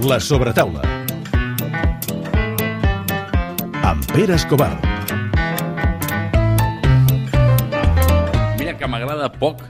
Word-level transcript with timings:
La 0.00 0.20
sobretaula. 0.20 0.78
Amb 3.82 4.04
Pere 4.12 4.36
Escobar. 4.36 4.70
Mira 8.60 8.76
que 8.78 8.86
m'agrada 8.86 9.26
poc 9.40 9.64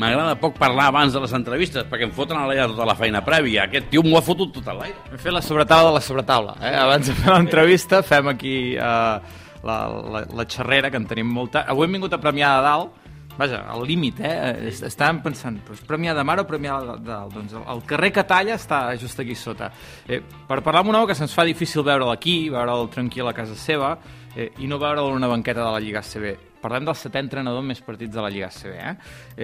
M'agrada 0.00 0.34
poc 0.40 0.56
parlar 0.58 0.88
abans 0.88 1.14
de 1.14 1.20
les 1.22 1.32
entrevistes 1.36 1.86
perquè 1.86 2.08
em 2.08 2.12
foten 2.16 2.38
a 2.40 2.48
l'aire 2.48 2.66
tota 2.72 2.86
la 2.88 2.96
feina 2.98 3.20
prèvia. 3.22 3.68
Aquest 3.68 3.90
tio 3.92 4.02
m'ho 4.02 4.18
ha 4.18 4.24
fotut 4.24 4.50
tot 4.56 4.66
a 4.72 4.74
l'aire. 4.74 4.96
Hem 5.12 5.20
fet 5.22 5.36
la 5.36 5.42
sobretaula 5.44 5.90
de 5.90 5.98
la 5.98 6.02
sobretaula. 6.02 6.56
Eh? 6.58 6.74
Abans 6.80 7.06
de 7.06 7.14
fer 7.14 7.30
l'entrevista 7.30 8.02
fem 8.02 8.30
aquí 8.32 8.56
eh, 8.74 9.38
la, 9.62 9.76
la, 9.86 10.24
la 10.34 10.46
xerrera, 10.50 10.90
que 10.90 10.98
en 10.98 11.06
tenim 11.06 11.30
molta. 11.30 11.62
Avui 11.68 11.86
hem 11.86 11.98
vingut 11.98 12.16
a 12.16 12.22
premiar 12.22 12.56
de 12.56 12.66
dalt, 12.66 12.99
vaja, 13.40 13.62
al 13.72 13.86
límit, 13.88 14.20
eh? 14.20 14.68
Estàvem 14.68 15.22
pensant, 15.24 15.56
doncs, 15.64 15.80
premiar 15.88 16.14
de 16.18 16.24
mar 16.26 16.38
o 16.42 16.46
premiar 16.48 16.80
de 16.84 16.96
dalt? 17.06 17.32
Doncs 17.32 17.56
el, 17.60 17.82
carrer 17.88 18.12
que 18.12 18.24
talla 18.28 18.58
està 18.58 18.82
just 19.00 19.20
aquí 19.22 19.36
sota. 19.38 19.70
Eh, 20.06 20.20
per 20.20 20.60
parlar 20.60 20.84
amb 20.84 20.92
un 20.92 21.00
home 21.00 21.08
que 21.08 21.16
se'ns 21.16 21.34
fa 21.36 21.46
difícil 21.48 21.86
veure'l 21.86 22.12
aquí, 22.12 22.36
veure'l 22.52 22.90
tranquil 22.92 23.30
a 23.30 23.34
casa 23.36 23.56
seva, 23.56 23.94
eh, 24.36 24.50
i 24.60 24.68
no 24.68 24.78
veure'l 24.82 25.08
en 25.08 25.20
una 25.22 25.30
banqueta 25.30 25.64
de 25.64 25.72
la 25.72 25.80
Lliga 25.80 26.04
ACB. 26.04 26.36
Parlem 26.60 26.84
del 26.84 26.98
setè 27.00 27.22
entrenador 27.24 27.64
més 27.64 27.80
partits 27.80 28.12
de 28.12 28.20
la 28.20 28.28
Lliga 28.28 28.50
ACB, 28.52 28.76
eh? 28.76 28.94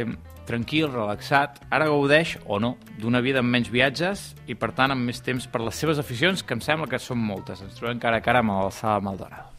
eh 0.02 0.06
tranquil, 0.46 0.86
relaxat, 0.92 1.58
ara 1.74 1.88
gaudeix, 1.90 2.36
o 2.46 2.60
no, 2.62 2.76
d'una 3.00 3.18
vida 3.24 3.40
amb 3.42 3.50
menys 3.50 3.72
viatges 3.72 4.28
i, 4.46 4.54
per 4.54 4.70
tant, 4.76 4.94
amb 4.94 5.08
més 5.08 5.18
temps 5.24 5.48
per 5.50 5.64
les 5.64 5.74
seves 5.74 5.98
aficions, 5.98 6.44
que 6.46 6.54
em 6.54 6.62
sembla 6.62 6.86
que 6.86 7.02
són 7.02 7.18
moltes. 7.18 7.64
Ens 7.66 7.80
trobem 7.80 7.98
cara 7.98 8.20
a 8.20 8.22
cara 8.22 8.44
amb 8.44 8.54
l'alçada 8.54 9.02
Maldonado. 9.02 9.50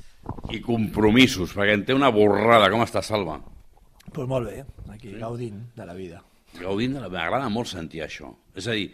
I 0.54 0.62
compromisos, 0.64 1.52
perquè 1.58 1.76
en 1.76 1.86
té 1.90 1.98
una 1.98 2.14
borrada. 2.14 2.72
Com 2.72 2.86
està, 2.86 3.04
Salva? 3.04 3.42
Pues 4.14 4.28
molt 4.30 4.50
bé, 4.50 4.64
aquí, 4.90 5.12
sí. 5.12 5.20
gaudint 5.20 5.62
de 5.76 5.86
la 5.86 5.96
vida. 5.98 6.22
Gaudint 6.58 6.96
de 6.96 7.04
la 7.04 7.10
vida. 7.10 7.26
M'agrada 7.26 7.50
molt 7.54 7.70
sentir 7.70 8.04
això. 8.06 8.32
És 8.56 8.68
a 8.68 8.76
dir, 8.78 8.88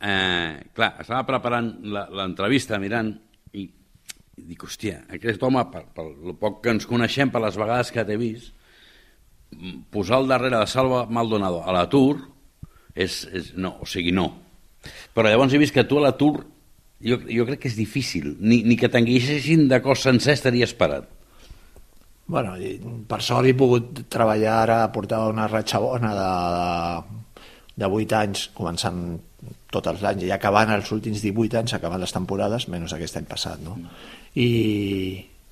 eh, 0.00 0.70
clar, 0.76 0.94
estava 1.00 1.24
preparant 1.28 1.70
l'entrevista, 1.86 2.80
mirant, 2.82 3.12
i, 3.54 3.64
i 3.64 4.46
dic, 4.48 4.64
hòstia, 4.66 5.04
aquest 5.16 5.42
home, 5.46 5.64
per, 5.72 5.84
per 5.94 6.06
el 6.10 6.36
poc 6.40 6.62
que 6.64 6.74
ens 6.74 6.88
coneixem, 6.90 7.30
per 7.30 7.44
les 7.44 7.58
vegades 7.60 7.92
que 7.94 8.04
t'he 8.04 8.18
vist, 8.20 8.52
posar 9.90 10.20
al 10.20 10.28
darrere 10.30 10.58
de 10.58 10.66
Salva 10.70 11.06
Maldonado 11.10 11.64
a 11.66 11.72
l'atur 11.74 12.20
és, 12.94 13.24
és... 13.32 13.52
no, 13.58 13.76
o 13.82 13.86
sigui, 13.88 14.12
no. 14.14 14.28
Però 15.14 15.28
llavors 15.28 15.54
he 15.54 15.60
vist 15.60 15.74
que 15.74 15.84
tu 15.84 15.98
a 15.98 16.04
l'atur 16.06 16.44
jo, 17.02 17.18
jo 17.26 17.46
crec 17.48 17.64
que 17.64 17.70
és 17.70 17.78
difícil. 17.78 18.34
Ni, 18.40 18.62
ni 18.66 18.76
que 18.80 18.90
t'enguixessin 18.92 19.66
de 19.70 19.80
cos 19.84 20.04
sencer 20.06 20.36
estaria 20.36 20.68
esperat. 20.68 21.08
Bueno, 22.30 22.54
per 23.10 23.18
sort 23.26 23.48
he 23.48 23.56
pogut 23.58 24.04
treballar 24.12 24.52
ara, 24.62 24.76
portar 24.94 25.24
una 25.32 25.48
ratxa 25.50 25.80
bona 25.82 26.12
de, 26.14 26.28
de, 26.54 27.42
de 27.82 27.88
8 27.96 28.16
anys, 28.20 28.44
començant 28.54 29.00
tots 29.74 29.90
els 29.90 30.04
anys 30.06 30.28
i 30.28 30.30
acabant 30.34 30.70
els 30.76 30.92
últims 30.94 31.24
18 31.24 31.58
anys, 31.58 31.74
acabant 31.74 32.02
les 32.02 32.14
temporades, 32.14 32.68
menys 32.70 32.94
aquest 32.94 33.18
any 33.18 33.26
passat, 33.26 33.58
no? 33.66 33.74
I, 34.38 34.46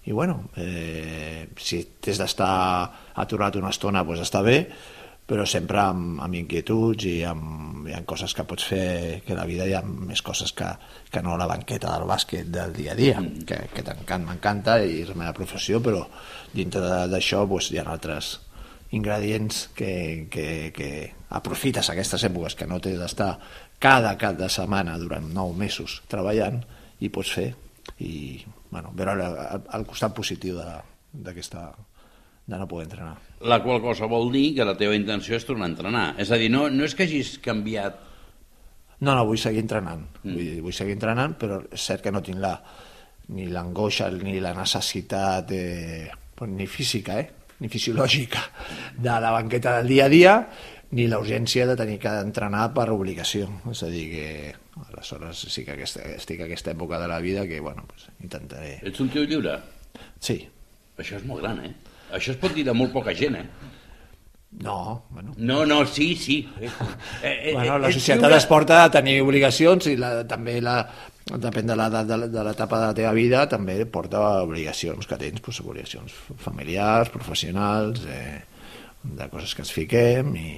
i 0.06 0.15
bueno, 0.15 0.39
eh, 0.55 1.49
si 1.59 1.83
t'has 1.99 2.23
d'estar 2.23 2.53
aturat 3.27 3.59
una 3.59 3.75
estona 3.75 4.05
doncs 4.06 4.23
està 4.29 4.45
bé, 4.47 4.61
però 5.29 5.45
sempre 5.45 5.81
amb, 5.83 6.23
amb 6.25 6.39
inquietuds 6.39 7.05
i 7.05 7.19
amb, 7.29 7.87
hi 7.89 7.95
ha 7.97 8.01
coses 8.09 8.33
que 8.37 8.47
pots 8.48 8.65
fer 8.71 9.21
que 9.27 9.37
la 9.37 9.45
vida 9.48 9.67
hi 9.69 9.75
ha 9.77 9.83
més 9.84 10.23
coses 10.25 10.55
que, 10.57 10.69
que 11.12 11.23
no 11.25 11.37
la 11.41 11.48
banqueta 11.51 11.93
del 11.95 12.09
bàsquet 12.09 12.48
del 12.53 12.73
dia 12.77 12.95
a 12.95 12.98
dia 12.98 13.21
mm. 13.21 13.45
que, 13.49 13.61
que 13.77 14.19
m'encanta 14.25 14.79
i 14.84 15.03
és 15.03 15.12
la 15.12 15.19
meva 15.23 15.37
professió 15.37 15.83
però 15.84 16.03
dintre 16.55 17.06
d'això 17.12 17.45
doncs, 17.47 17.71
hi 17.73 17.81
ha 17.81 17.84
altres 17.84 18.39
ingredients 18.97 19.67
que, 19.77 19.93
que, 20.33 20.73
que 20.73 20.91
aprofites 21.37 21.91
aquestes 21.93 22.25
èpoques 22.25 22.56
que 22.56 22.69
no 22.69 22.81
t'has 22.81 22.97
d'estar 23.03 23.34
cada 23.79 24.15
cap 24.21 24.39
de 24.39 24.49
setmana 24.49 24.97
durant 24.99 25.29
nou 25.34 25.53
mesos 25.53 26.01
treballant 26.09 26.62
i 27.05 27.12
pots 27.12 27.34
fer 27.37 27.51
i 28.05 28.41
bueno, 28.71 28.93
veure 28.97 29.12
el, 29.12 29.62
el 29.77 29.87
costat 29.89 30.17
positiu 30.17 30.56
d'aquesta 30.59 31.69
de 32.48 32.59
no 32.59 32.66
poder 32.66 32.88
entrenar. 32.88 33.16
La 33.44 33.60
qual 33.62 33.82
cosa 33.84 34.09
vol 34.09 34.32
dir 34.32 34.54
que 34.56 34.66
la 34.66 34.75
teva 34.81 34.97
intenció 34.97 35.36
és 35.36 35.44
tornar 35.47 35.69
a 35.69 35.72
entrenar. 35.75 36.04
És 36.19 36.32
a 36.32 36.38
dir, 36.41 36.48
no, 36.50 36.66
no 36.72 36.86
és 36.88 36.97
que 36.97 37.04
hagis 37.04 37.36
canviat... 37.44 38.04
No, 39.04 39.12
no, 39.12 39.22
vull 39.28 39.38
seguir 39.38 39.60
entrenant. 39.62 40.06
Mm. 40.25 40.32
Vull, 40.32 40.54
vull 40.66 40.75
seguir 40.75 40.97
entrenant, 40.97 41.37
però 41.38 41.60
és 41.69 41.84
cert 41.91 42.03
que 42.03 42.12
no 42.14 42.22
tinc 42.25 42.41
la, 42.42 42.54
ni 43.37 43.50
l'angoixa 43.53 44.08
ni 44.16 44.38
la 44.41 44.54
necessitat 44.56 45.53
de, 45.53 45.62
ni 46.48 46.66
física, 46.66 47.19
eh? 47.20 47.28
ni 47.60 47.69
fisiològica 47.69 48.41
de 48.97 49.19
la 49.20 49.34
banqueta 49.34 49.76
del 49.78 49.92
dia 49.92 50.06
a 50.06 50.12
dia, 50.12 50.34
ni 50.97 51.04
la 51.10 51.19
urgència 51.20 51.66
de 51.69 51.76
tenir 51.76 51.98
que 52.00 52.14
entrenar 52.22 52.70
per 52.72 52.88
obligació. 52.94 53.50
És 53.69 53.84
a 53.84 53.91
dir, 53.92 54.06
que 54.14 54.87
aleshores 54.87 55.44
sí 55.53 55.66
que 55.66 55.76
aquesta, 55.76 56.06
estic 56.16 56.41
a 56.41 56.48
aquesta 56.48 56.72
època 56.72 57.03
de 57.03 57.10
la 57.12 57.20
vida 57.20 57.44
que, 57.50 57.60
bueno, 57.60 57.84
pues, 57.92 58.08
intentaré... 58.25 58.78
Ets 58.88 59.04
un 59.04 59.12
tio 59.12 59.26
lliure? 59.28 59.58
Sí. 60.16 60.41
Això 60.98 61.20
és 61.20 61.28
molt 61.28 61.44
gran, 61.44 61.60
eh? 61.66 61.75
Això 62.14 62.32
es 62.34 62.41
pot 62.41 62.54
dir 62.54 62.64
de 62.66 62.74
molt 62.76 62.94
poca 62.94 63.14
gent, 63.16 63.36
eh? 63.36 63.46
No, 64.64 65.04
bueno... 65.10 65.34
No, 65.36 65.64
no, 65.66 65.84
sí, 65.86 66.14
sí. 66.16 66.38
Eh, 66.60 66.70
eh, 67.22 67.52
bueno, 67.52 67.78
la 67.78 67.92
societat 67.92 68.32
es 68.38 68.46
porta 68.48 68.82
a 68.84 68.91
tenir 68.91 69.20
obligacions 69.22 69.91
i 69.92 69.96
la, 70.00 70.22
també 70.28 70.56
la, 70.64 70.78
depèn 71.28 71.69
de 71.69 71.76
l'edat 71.76 72.08
de 72.08 72.44
l'etapa 72.46 72.80
de 72.80 72.86
la 72.86 72.96
teva 72.96 73.12
vida, 73.16 73.44
també 73.50 73.82
porta 73.84 74.22
obligacions 74.42 75.06
que 75.06 75.19
tens, 75.20 75.42
pues, 75.44 75.60
obligacions 75.60 76.14
familiars, 76.41 77.12
professionals, 77.12 78.06
eh, 78.08 78.40
de 79.02 79.28
coses 79.30 79.54
que 79.54 79.62
ens 79.62 79.75
fiquem 79.75 80.32
i, 80.36 80.48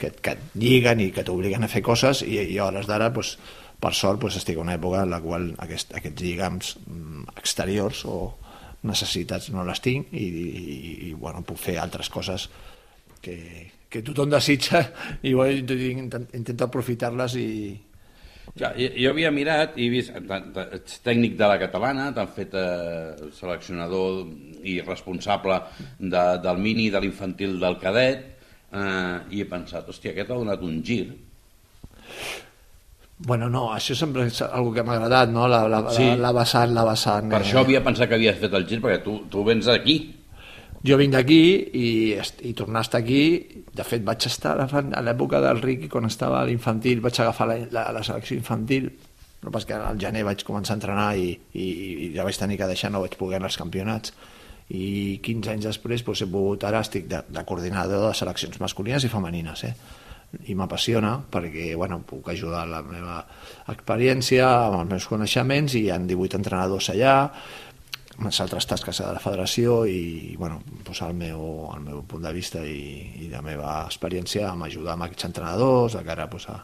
que, 0.00 0.12
que 0.22 0.36
et 0.36 0.54
lliguen 0.58 1.02
i 1.04 1.10
que 1.14 1.24
t'obliguen 1.26 1.66
a 1.66 1.70
fer 1.70 1.82
coses 1.84 2.22
i, 2.24 2.38
i 2.40 2.58
a 2.58 2.68
hores 2.68 2.88
d'ara 2.88 3.10
pues, 3.12 3.34
per 3.80 3.92
sort 3.96 4.20
pues, 4.22 4.38
estic 4.40 4.56
en 4.56 4.68
una 4.68 4.78
època 4.78 5.04
en 5.04 5.12
la 5.12 5.20
qual 5.24 5.50
aquest, 5.60 5.92
aquests 5.98 6.24
lligams 6.24 6.76
mm, 6.86 7.34
exteriors 7.36 8.04
o 8.08 8.16
necessitats 8.86 9.50
no 9.52 9.64
les 9.66 9.82
tinc 9.84 10.14
i, 10.16 10.24
i, 10.24 10.94
i 11.10 11.12
bueno, 11.12 11.44
puc 11.46 11.60
fer 11.60 11.76
altres 11.80 12.08
coses 12.12 12.48
que, 13.20 13.36
que 13.90 14.02
tothom 14.06 14.30
desitja 14.32 14.82
i 15.28 15.34
bueno, 15.36 15.76
intento, 16.32 16.64
aprofitar-les 16.66 17.36
i, 17.40 17.48
ja, 18.58 18.72
jo, 18.74 19.12
havia 19.12 19.30
mirat 19.34 19.76
i 19.78 19.88
vist, 19.92 20.14
ets 20.16 21.00
tècnic 21.04 21.36
de 21.38 21.48
la 21.50 21.58
catalana, 21.60 22.08
t'han 22.14 22.30
fet 22.34 22.54
eh, 22.58 23.30
seleccionador 23.36 24.24
i 24.66 24.80
responsable 24.82 25.60
de, 25.98 26.24
del 26.42 26.62
mini, 26.62 26.88
de 26.90 27.02
l'infantil, 27.04 27.58
del 27.62 27.78
cadet, 27.82 28.24
eh, 28.72 29.16
i 29.30 29.42
he 29.42 29.46
pensat, 29.50 29.86
hòstia, 29.86 30.14
aquest 30.14 30.32
ha 30.32 30.40
donat 30.40 30.64
un 30.66 30.80
gir. 30.82 31.04
Bueno, 33.26 33.50
no, 33.52 33.66
això 33.74 33.94
sempre 33.98 34.24
és 34.30 34.38
una 34.40 34.72
que 34.72 34.84
m'ha 34.86 34.96
agradat, 34.96 35.32
no? 35.32 35.44
La, 35.50 35.66
la, 35.68 35.82
sí. 35.92 36.06
la, 36.08 36.30
la 36.30 36.32
vessant, 36.40 36.72
la 36.72 36.86
vessant... 36.88 37.28
Per 37.28 37.42
eh... 37.42 37.44
això 37.44 37.60
havia 37.60 37.82
pensat 37.84 38.08
que 38.08 38.16
havies 38.16 38.40
fet 38.40 38.56
el 38.56 38.64
gir, 38.70 38.80
perquè 38.80 39.02
tu, 39.04 39.18
tu 39.32 39.44
vens 39.44 39.68
d'aquí. 39.68 39.98
Jo 40.88 40.96
vinc 40.96 41.12
d'aquí 41.12 41.42
i, 41.76 41.88
i 42.48 42.54
tornar 42.56 42.80
a 42.80 42.86
estar 42.86 43.02
aquí, 43.02 43.22
de 43.76 43.84
fet 43.84 44.06
vaig 44.06 44.24
estar 44.30 44.54
a 44.56 45.04
l'època 45.04 45.42
del 45.44 45.60
Riqui, 45.60 45.90
quan 45.92 46.08
estava 46.08 46.40
a 46.40 46.48
l'infantil, 46.48 47.02
vaig 47.04 47.20
agafar 47.20 47.50
la, 47.50 47.58
la, 47.76 47.84
la 47.92 48.04
selecció 48.06 48.38
infantil, 48.38 48.88
però 49.40 49.52
pas 49.52 49.68
que 49.68 49.76
al 49.76 50.00
gener 50.00 50.24
vaig 50.24 50.44
començar 50.48 50.78
a 50.78 50.80
entrenar 50.80 51.10
i, 51.20 51.34
i, 51.52 51.66
i 52.06 52.12
ja 52.16 52.24
vaig 52.24 52.40
tenir 52.40 52.56
que 52.60 52.68
deixar, 52.68 52.92
no 52.92 53.04
vaig 53.04 53.20
poder 53.20 53.36
anar 53.36 53.52
als 53.52 53.60
campionats 53.60 54.16
i 54.70 55.18
15 55.24 55.50
anys 55.50 55.66
després 55.66 56.04
doncs, 56.06 56.22
he 56.22 56.28
pogut, 56.30 56.64
ara 56.64 56.82
estic 56.84 57.08
de, 57.10 57.24
de 57.26 57.42
coordinador 57.46 58.06
de 58.06 58.12
seleccions 58.14 58.60
masculines 58.62 59.04
i 59.04 59.10
femenines 59.10 59.64
eh? 59.66 59.72
I 60.46 60.54
m'apassiona 60.54 61.16
perquè 61.30 61.72
bueno, 61.74 62.00
puc 62.06 62.30
ajudar 62.30 62.66
la 62.70 62.82
meva 62.86 63.18
experiència 63.72 64.46
amb 64.68 64.82
els 64.82 64.92
meus 64.94 65.08
coneixements 65.10 65.74
i 65.74 65.86
hi 65.86 65.90
ha 65.90 65.98
18 65.98 66.38
entrenadors 66.38 66.90
allà 66.92 67.16
amb 68.20 68.28
les 68.28 68.40
altres 68.44 68.68
tasques 68.68 69.00
de 69.00 69.08
la 69.10 69.22
federació 69.22 69.80
i 69.88 70.36
bueno, 70.38 70.60
posar 70.86 71.10
el 71.10 71.16
meu, 71.18 71.42
el 71.74 71.82
meu 71.86 72.02
punt 72.06 72.26
de 72.26 72.34
vista 72.36 72.62
i, 72.62 73.24
i 73.24 73.30
la 73.32 73.42
meva 73.42 73.80
experiència 73.86 74.50
amb 74.50 74.68
ajudar 74.68 74.94
amb 74.94 75.08
aquests 75.08 75.30
entrenadors 75.30 75.96
de 75.98 76.04
cara 76.06 76.28
pues, 76.30 76.46
a, 76.52 76.58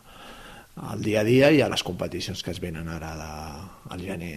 al 0.93 1.03
dia 1.03 1.22
a 1.22 1.26
dia 1.26 1.50
i 1.50 1.62
a 1.64 1.70
les 1.73 1.82
competicions 1.82 2.43
que 2.44 2.52
es 2.52 2.61
venen 2.61 2.90
ara 2.93 3.14
de, 3.17 3.32
al 3.96 4.05
gener 4.05 4.37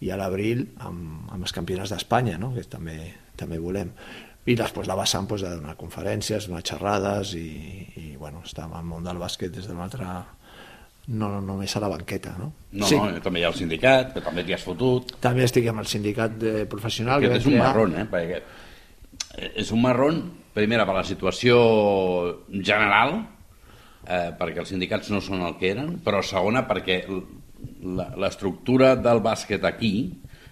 i 0.00 0.10
a 0.10 0.16
l'abril 0.20 0.64
amb, 0.84 1.28
amb 1.32 1.42
els 1.42 1.54
campionats 1.56 1.92
d'Espanya, 1.92 2.36
no? 2.40 2.52
que 2.56 2.64
també, 2.68 2.98
també 3.36 3.60
volem. 3.60 3.92
I 4.46 4.54
després 4.54 4.86
la 4.86 4.96
vessant 4.98 5.26
pues, 5.26 5.42
de 5.42 5.50
donar 5.56 5.74
conferències, 5.78 6.46
donar 6.46 6.62
xerrades 6.66 7.34
i, 7.34 7.48
i 7.98 8.06
bueno, 8.20 8.44
estar 8.46 8.68
el 8.68 8.84
món 8.86 9.06
del 9.06 9.18
bàsquet 9.18 9.54
des 9.54 9.66
d'un 9.66 9.80
altre 9.82 10.06
no, 11.08 11.28
no 11.30 11.40
només 11.42 11.74
a 11.76 11.82
la 11.82 11.90
banqueta, 11.90 12.34
no? 12.38 12.52
No, 12.72 12.86
sí. 12.86 12.96
no, 12.98 13.22
també 13.22 13.42
hi 13.42 13.46
ha 13.46 13.50
el 13.52 13.58
sindicat, 13.58 14.12
que 14.14 14.22
també 14.24 14.42
t'hi 14.46 14.56
has 14.56 14.64
fotut. 14.66 15.16
També 15.22 15.44
estic 15.46 15.68
amb 15.70 15.82
el 15.82 15.90
sindicat 15.90 16.34
de 16.40 16.64
professional. 16.70 17.22
Que, 17.22 17.30
que 17.30 17.40
és 17.42 17.46
un 17.46 17.54
crear... 17.54 17.68
marrón, 17.68 17.94
eh? 18.00 18.06
Perquè 18.10 18.42
és 19.62 19.70
un 19.74 19.82
marrón, 19.84 20.20
primera, 20.56 20.86
per 20.88 20.96
la 20.96 21.04
situació 21.06 21.56
general, 22.50 23.18
eh, 24.06 24.30
perquè 24.38 24.62
els 24.62 24.72
sindicats 24.72 25.10
no 25.14 25.20
són 25.22 25.44
el 25.46 25.58
que 25.60 25.70
eren, 25.74 25.98
però 26.04 26.22
segona, 26.24 26.64
perquè 26.68 27.02
l'estructura 28.16 28.94
del 28.98 29.22
bàsquet 29.24 29.64
aquí 29.68 29.92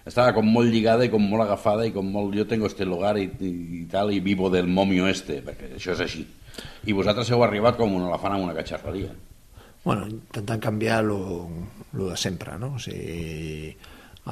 estava 0.05 0.33
com 0.35 0.47
molt 0.47 0.69
lligada 0.71 1.05
i 1.05 1.11
com 1.13 1.23
molt 1.25 1.45
agafada 1.45 1.85
i 1.87 1.93
com 1.95 2.07
molt 2.11 2.35
jo 2.37 2.45
tengo 2.49 2.69
este 2.69 2.85
lugar 2.85 3.15
i, 3.17 3.25
i, 3.39 3.53
i 3.81 3.85
tal 3.91 4.13
i 4.13 4.21
vivo 4.21 4.51
del 4.53 4.67
momio 4.67 5.09
este, 5.09 5.41
perquè 5.45 5.75
això 5.75 5.95
és 5.95 6.03
així. 6.05 6.25
I 6.85 6.93
vosaltres 6.95 7.31
heu 7.33 7.43
arribat 7.43 7.79
com 7.79 7.95
un 7.97 8.05
elefant 8.07 8.37
amb 8.37 8.47
una 8.47 8.55
catxarreria. 8.57 9.11
Bueno, 9.85 10.07
intentant 10.09 10.61
canviar 10.61 11.03
lo, 11.05 11.49
lo 11.93 12.09
de 12.09 12.17
sempre, 12.17 12.57
no? 12.57 12.75
O 12.77 12.79
sigui, 12.81 13.75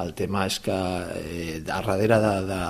el 0.02 0.14
tema 0.18 0.48
és 0.50 0.58
que 0.64 0.78
eh, 1.20 1.60
a 1.60 1.66
darrere 1.68 2.18
de, 2.22 2.32
de, 2.48 2.62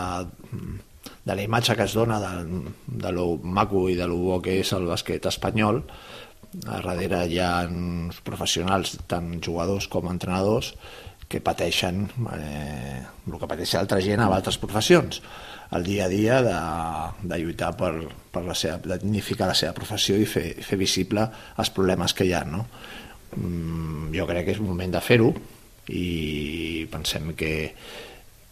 de 1.24 1.38
la 1.38 1.46
imatge 1.46 1.78
que 1.80 1.88
es 1.88 1.96
dona 1.96 2.20
de, 2.20 2.64
de 2.88 3.14
lo 3.16 3.38
maco 3.44 3.86
i 3.90 3.96
de 3.96 4.08
lo 4.08 4.20
bo 4.20 4.42
que 4.44 4.58
és 4.60 4.74
el 4.76 4.90
bàsquet 4.90 5.30
espanyol, 5.32 5.80
a 6.68 6.82
darrere 6.82 7.24
hi 7.32 7.40
ha 7.42 7.54
uns 7.70 8.20
professionals, 8.28 8.98
tant 9.08 9.32
jugadors 9.42 9.88
com 9.88 10.12
entrenadors, 10.12 10.74
que 11.34 11.42
pateixen 11.42 12.06
eh, 12.38 13.02
el 13.02 13.40
que 13.42 13.50
pateix 13.50 13.74
altra 13.80 13.98
gent 14.06 14.22
a 14.22 14.30
altres 14.30 14.60
professions 14.62 15.20
el 15.74 15.84
dia 15.84 16.06
a 16.06 16.12
dia 16.12 16.42
de, 16.46 16.58
de 17.26 17.40
lluitar 17.42 17.72
per, 17.78 17.94
per 18.32 18.44
la 18.46 18.56
seva, 18.58 18.78
de 18.78 19.00
dignificar 19.02 19.50
la 19.50 19.58
seva 19.58 19.74
professió 19.74 20.18
i 20.22 20.28
fer, 20.30 20.46
fer 20.62 20.78
visible 20.78 21.26
els 21.58 21.72
problemes 21.74 22.14
que 22.14 22.28
hi 22.28 22.34
ha. 22.38 22.44
No? 22.46 22.66
Mm, 23.36 24.12
jo 24.14 24.28
crec 24.30 24.46
que 24.46 24.54
és 24.54 24.62
moment 24.62 24.94
de 24.94 25.02
fer-ho 25.02 25.32
i 25.90 26.86
pensem 26.92 27.34
que, 27.40 27.54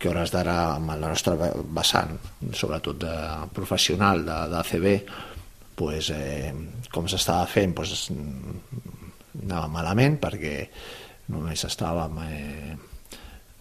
que 0.02 0.10
hores 0.10 0.34
d'ara 0.34 0.58
amb 0.80 0.96
la 0.96 1.12
nostra 1.12 1.36
vessant, 1.62 2.18
sobretot 2.58 3.04
de 3.06 3.14
professional 3.54 4.26
de, 4.26 4.40
d'ACB, 4.56 4.90
pues, 5.78 6.10
eh, 6.16 6.50
com 6.92 7.08
s'estava 7.10 7.46
fent 7.50 7.78
pues, 7.78 8.10
anava 8.12 9.70
malament 9.72 10.18
perquè 10.22 10.56
només 11.30 11.66
estàvem 11.68 12.18
eh, 12.26 12.76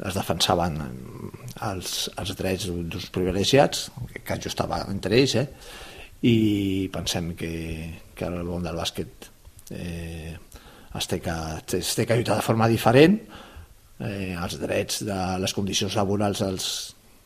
es 0.09 0.17
defensaven 0.17 0.79
els, 1.67 1.95
els 2.21 2.35
drets 2.39 2.69
d'uns 2.71 3.11
privilegiats, 3.12 3.91
que 4.25 4.39
jo 4.41 4.49
estava 4.49 4.81
entre 4.89 5.19
ells, 5.19 5.37
eh? 5.37 5.47
i 6.27 6.89
pensem 6.93 7.33
que, 7.37 7.53
que 8.17 8.29
el 8.29 8.43
món 8.49 8.65
del 8.65 8.77
bàsquet 8.77 9.29
eh, 9.73 10.33
es, 10.97 11.09
té 11.09 11.21
que, 11.25 11.37
es 11.79 11.93
té 11.97 12.07
que 12.09 12.17
lluitar 12.17 12.39
de 12.41 12.45
forma 12.45 12.69
diferent, 12.69 13.19
eh, 14.01 14.35
els 14.35 14.59
drets 14.61 15.05
de 15.09 15.21
les 15.41 15.55
condicions 15.57 15.97
laborals 16.01 16.43
dels, 16.45 16.67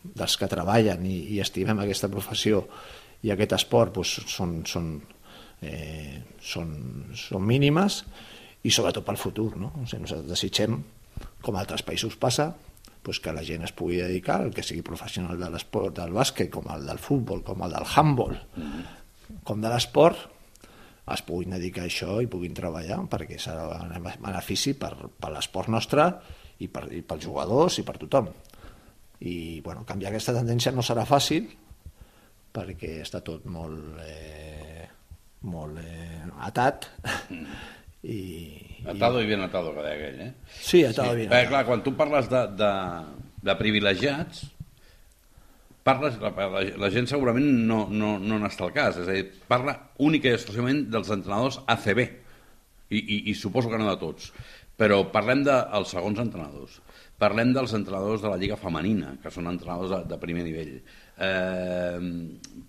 dels 0.04 0.36
que 0.38 0.50
treballen 0.50 1.06
i, 1.08 1.18
i 1.36 1.40
estimem 1.42 1.82
aquesta 1.82 2.10
professió 2.12 2.64
i 3.24 3.32
aquest 3.32 3.54
esport 3.56 3.94
doncs, 3.96 4.18
són, 4.30 4.60
són, 4.68 4.94
eh, 5.64 6.20
són, 6.42 6.74
són 7.16 7.46
mínimes 7.48 8.02
i 8.64 8.72
sobretot 8.72 9.04
pel 9.06 9.20
futur. 9.20 9.52
No? 9.60 9.72
O 9.80 9.86
sigui, 9.86 10.04
nosaltres 10.04 10.30
desitgem, 10.32 10.78
com 11.44 11.56
a 11.56 11.62
altres 11.64 11.84
països 11.86 12.16
passa, 12.20 12.50
doncs 13.04 13.20
que 13.20 13.34
la 13.36 13.44
gent 13.44 13.66
es 13.66 13.74
pugui 13.76 14.00
dedicar 14.00 14.40
al 14.40 14.54
que 14.56 14.64
sigui 14.64 14.84
professional 14.84 15.38
de 15.40 15.50
l'esport, 15.52 15.92
del 15.98 16.14
bàsquet, 16.16 16.48
com 16.52 16.70
el 16.72 16.86
del 16.88 17.00
futbol, 17.02 17.44
com 17.44 17.64
el 17.66 17.76
del 17.76 17.84
handball, 17.84 18.38
com 19.44 19.60
de 19.60 19.72
l'esport, 19.72 20.30
es 21.12 21.20
puguin 21.26 21.52
dedicar 21.52 21.84
a 21.84 21.90
això 21.90 22.16
i 22.24 22.30
puguin 22.32 22.54
treballar 22.56 23.02
perquè 23.12 23.36
serà 23.40 23.66
un 23.84 23.92
benefici 24.24 24.72
per, 24.80 24.94
per 25.20 25.34
l'esport 25.34 25.68
nostre 25.68 26.06
i, 26.64 26.68
per, 26.72 26.86
i 26.96 27.02
pels 27.04 27.26
jugadors 27.26 27.76
i 27.80 27.84
per 27.84 27.98
tothom. 28.00 28.30
I 29.20 29.60
bueno, 29.64 29.84
canviar 29.84 30.12
aquesta 30.12 30.32
tendència 30.36 30.72
no 30.72 30.84
serà 30.84 31.04
fàcil 31.08 31.50
perquè 32.54 32.96
està 33.02 33.20
tot 33.26 33.44
molt, 33.50 34.00
eh, 34.00 34.88
molt 35.50 35.80
eh, 35.82 36.24
atat 36.48 36.88
i, 38.04 38.20
Atado 38.84 39.22
i 39.22 39.26
bien 39.26 39.40
atado, 39.40 39.70
que 39.72 39.80
deia 39.80 39.94
aquell, 39.96 40.18
eh? 40.26 40.32
Sí, 40.60 40.82
atado 40.84 41.14
bien 41.16 41.30
Perquè, 41.30 41.46
atado. 41.46 41.52
clar, 41.54 41.62
quan 41.70 41.82
tu 41.86 41.94
parles 41.96 42.26
de, 42.28 42.42
de, 42.58 42.72
de 43.48 43.54
privilegiats, 43.56 44.42
parles, 45.84 46.18
la, 46.20 46.30
la, 46.36 46.60
la 46.80 46.90
gent 46.92 47.08
segurament 47.08 47.46
no, 47.68 47.86
no, 47.92 48.14
no 48.20 48.38
n'està 48.42 48.66
al 48.68 48.74
cas, 48.76 48.98
és 49.00 49.08
a 49.08 49.16
dir, 49.16 49.24
parla 49.48 49.74
única 50.04 50.28
i 50.28 50.36
exclusivament 50.36 50.84
dels 50.92 51.10
entrenadors 51.16 51.58
ACB, 51.64 52.02
i, 52.92 53.00
i, 53.00 53.18
i 53.32 53.34
suposo 53.36 53.72
que 53.72 53.80
no 53.80 53.88
de 53.88 53.96
tots, 54.00 54.30
però 54.76 55.00
parlem 55.12 55.44
dels 55.46 55.92
segons 55.96 56.20
entrenadors, 56.20 56.78
parlem 57.20 57.52
dels 57.56 57.72
entrenadors 57.76 58.20
de 58.24 58.28
la 58.32 58.36
Lliga 58.40 58.56
Femenina, 58.60 59.14
que 59.22 59.32
són 59.32 59.48
entrenadors 59.48 59.92
de, 59.96 60.00
de 60.12 60.20
primer 60.20 60.44
nivell, 60.44 60.76
eh, 61.24 61.98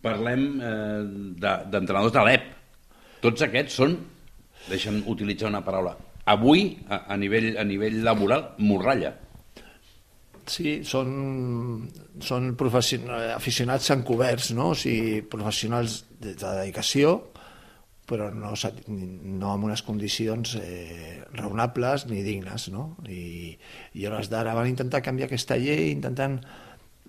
parlem 0.03 0.47
eh, 0.59 0.99
de- 1.43 1.57
d'entrenadors 1.75 2.13
de, 2.15 2.19
de 2.19 2.27
l'EP, 2.29 2.51
tots 3.23 3.43
aquests 3.47 3.79
són, 3.83 3.97
deixa'm 4.69 5.03
utilitzar 5.11 5.49
una 5.51 5.63
paraula, 5.65 5.95
avui, 6.25 6.67
a, 6.89 7.05
a, 7.13 7.17
nivell, 7.17 7.53
a 7.57 7.63
nivell 7.67 8.01
laboral, 8.03 8.51
morralla. 8.57 9.13
Sí, 10.45 10.79
són, 10.85 11.87
són 12.21 12.51
aficionats 12.53 13.89
encoberts, 13.95 14.51
no? 14.53 14.71
o 14.73 14.77
sigui, 14.77 15.21
professionals 15.25 16.03
de, 16.19 16.35
de 16.35 16.51
dedicació, 16.61 17.15
però 18.05 18.29
no, 18.29 18.53
no 18.53 19.49
amb 19.51 19.65
unes 19.65 19.81
condicions 19.81 20.53
eh, 20.59 21.23
raonables 21.33 22.05
ni 22.11 22.21
dignes. 22.21 22.69
No? 22.69 22.91
I, 23.09 23.55
I 23.97 24.05
a 24.05 24.11
hores 24.11 24.29
d'ara 24.29 24.53
van 24.53 24.69
intentar 24.69 25.01
canviar 25.01 25.29
aquesta 25.29 25.57
llei, 25.57 25.89
intentant 25.89 26.37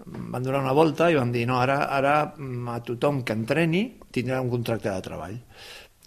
van 0.06 0.44
donar 0.44 0.60
una 0.60 0.74
volta 0.76 1.10
i 1.10 1.16
van 1.16 1.32
dir 1.32 1.46
no, 1.48 1.60
ara, 1.60 1.86
ara 1.92 2.16
mm, 2.36 2.68
a 2.68 2.80
tothom 2.84 3.22
que 3.24 3.36
entreni 3.36 3.86
tindrà 4.12 4.42
un 4.44 4.52
contracte 4.52 4.92
de 4.92 5.04
treball 5.04 5.38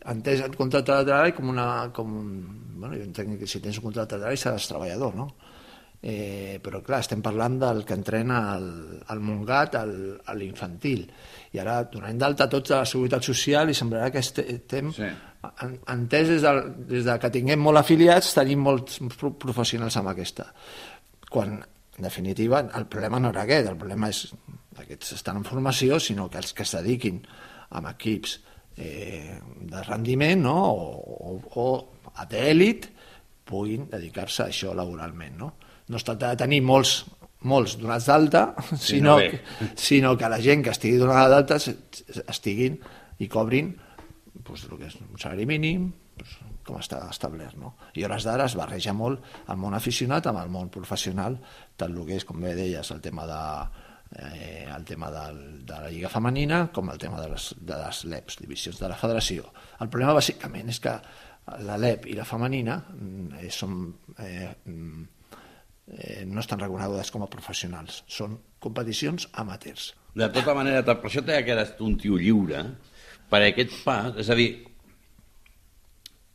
entès 0.06 0.42
el 0.46 0.56
contracte 0.56 0.96
de 0.96 1.06
treball 1.10 1.34
com 1.36 1.50
una... 1.50 1.68
Com, 1.96 2.14
bueno, 2.80 2.96
jo 2.96 3.04
entenc 3.04 3.40
que 3.42 3.48
si 3.48 3.60
tens 3.60 3.78
un 3.82 3.90
contracte 3.90 4.16
de 4.16 4.22
treball 4.24 4.38
seràs 4.40 4.68
treballador, 4.72 5.16
no? 5.16 5.30
Eh, 6.02 6.62
però 6.64 6.80
clar, 6.80 7.02
estem 7.04 7.20
parlant 7.20 7.58
del 7.60 7.82
que 7.84 7.92
entrena 7.98 8.38
el, 8.56 8.68
el 9.12 9.20
Montgat 9.20 9.74
al, 9.76 9.90
a 10.32 10.36
l'infantil 10.40 11.02
i 11.52 11.60
ara 11.60 11.82
donem 11.92 12.16
d'alta 12.22 12.48
tots 12.48 12.72
a 12.72 12.78
la 12.80 12.88
Seguretat 12.88 13.28
Social 13.28 13.68
i 13.68 13.76
semblarà 13.76 14.08
que 14.14 14.22
este- 14.24 14.46
estem 14.54 14.94
Sí. 14.96 15.10
en, 15.66 15.74
entès 15.92 16.30
des, 16.32 16.42
del, 16.46 16.62
des 16.88 17.04
de 17.04 17.18
que 17.20 17.30
tinguem 17.36 17.60
molt 17.60 17.82
afiliats 17.82 18.32
tenim 18.38 18.64
molts 18.64 19.02
pro- 19.18 19.34
professionals 19.44 19.98
amb 20.00 20.08
aquesta 20.14 20.48
quan 21.30 21.58
en 21.60 22.08
definitiva 22.08 22.62
el 22.80 22.88
problema 22.88 23.20
no 23.20 23.34
era 23.36 23.44
aquest, 23.44 23.68
el 23.68 23.76
problema 23.78 24.08
és 24.08 24.24
que 24.32 24.86
aquests 24.86 25.18
estan 25.20 25.42
en 25.42 25.44
formació, 25.44 26.00
sinó 26.00 26.30
que 26.32 26.40
els 26.40 26.54
que 26.56 26.64
es 26.64 26.72
dediquin 26.80 27.20
amb 27.76 27.92
equips 27.92 28.38
eh, 28.80 29.38
de 29.70 29.84
rendiment 29.84 30.42
no? 30.48 30.58
o, 30.72 31.38
o, 31.38 31.70
o 31.70 32.26
d'èlit 32.30 32.90
puguin 33.50 33.88
dedicar-se 33.90 34.44
a 34.46 34.50
això 34.52 34.74
laboralment. 34.78 35.38
No? 35.40 35.54
no 35.90 35.98
es 35.98 36.06
tracta 36.06 36.32
de 36.32 36.40
tenir 36.44 36.62
molts, 36.66 37.04
molts 37.50 37.76
donats 37.82 38.08
d'alta, 38.10 38.44
sinó, 38.90 39.18
bé. 39.18 39.32
que, 39.32 39.70
sinó 39.80 40.16
que 40.18 40.30
la 40.30 40.40
gent 40.42 40.64
que 40.66 40.74
estigui 40.76 41.02
donada 41.02 41.30
d'alta 41.34 41.58
estiguin 41.60 42.78
i 43.20 43.28
cobrin 43.32 43.74
pues, 44.46 44.68
el 44.70 44.78
que 44.78 44.88
és 44.90 45.00
un 45.02 45.18
salari 45.20 45.48
mínim, 45.50 45.90
pues, 46.18 46.38
com 46.66 46.78
està 46.78 47.02
establert. 47.10 47.58
No? 47.58 47.74
I 47.98 48.06
hores 48.06 48.28
d'ara 48.28 48.46
es 48.46 48.56
barreja 48.58 48.94
molt 48.94 49.26
el 49.50 49.58
món 49.62 49.78
aficionat 49.78 50.30
amb 50.30 50.44
el 50.44 50.54
món 50.54 50.70
professional, 50.74 51.40
tant 51.78 51.96
el 51.96 52.06
que 52.06 52.20
és, 52.20 52.28
com 52.28 52.42
bé 52.44 52.54
deies, 52.58 52.94
el 52.94 53.02
tema 53.02 53.26
de, 53.30 53.42
eh, 54.16 54.68
el 54.76 54.86
tema 54.86 55.12
del, 55.12 55.66
de 55.66 55.74
la 55.74 55.90
Lliga 55.90 56.10
Femenina 56.10 56.68
com 56.74 56.90
el 56.90 56.98
tema 56.98 57.22
de 57.22 57.30
les, 57.34 57.50
de 57.60 57.78
les 57.78 58.04
LEPs, 58.06 58.40
divisions 58.42 58.80
de 58.80 58.90
la 58.90 58.98
federació. 58.98 59.52
El 59.80 59.90
problema 59.90 60.18
bàsicament 60.18 60.72
és 60.74 60.82
que 60.84 60.96
la 61.66 61.78
LEP 61.82 62.10
i 62.10 62.18
la 62.18 62.26
femenina 62.30 62.78
mm, 62.80 63.40
eh, 63.42 63.50
són, 63.54 63.80
eh, 64.22 64.50
mm, 64.70 65.04
eh, 65.96 66.24
no 66.30 66.44
estan 66.44 66.62
reconegudes 66.62 67.12
com 67.14 67.26
a 67.26 67.30
professionals, 67.32 68.04
són 68.08 68.38
competicions 68.62 69.30
amateurs. 69.42 69.94
De 70.18 70.28
tota 70.34 70.56
manera, 70.58 70.84
per 70.86 71.10
això 71.10 71.24
t'he 71.26 71.44
que 71.46 71.54
eres 71.56 71.76
un 71.86 71.96
tio 71.98 72.18
lliure, 72.18 72.64
per 73.30 73.44
aquest 73.46 73.78
pas, 73.86 74.14
és 74.18 74.30
a 74.30 74.38
dir, 74.38 74.50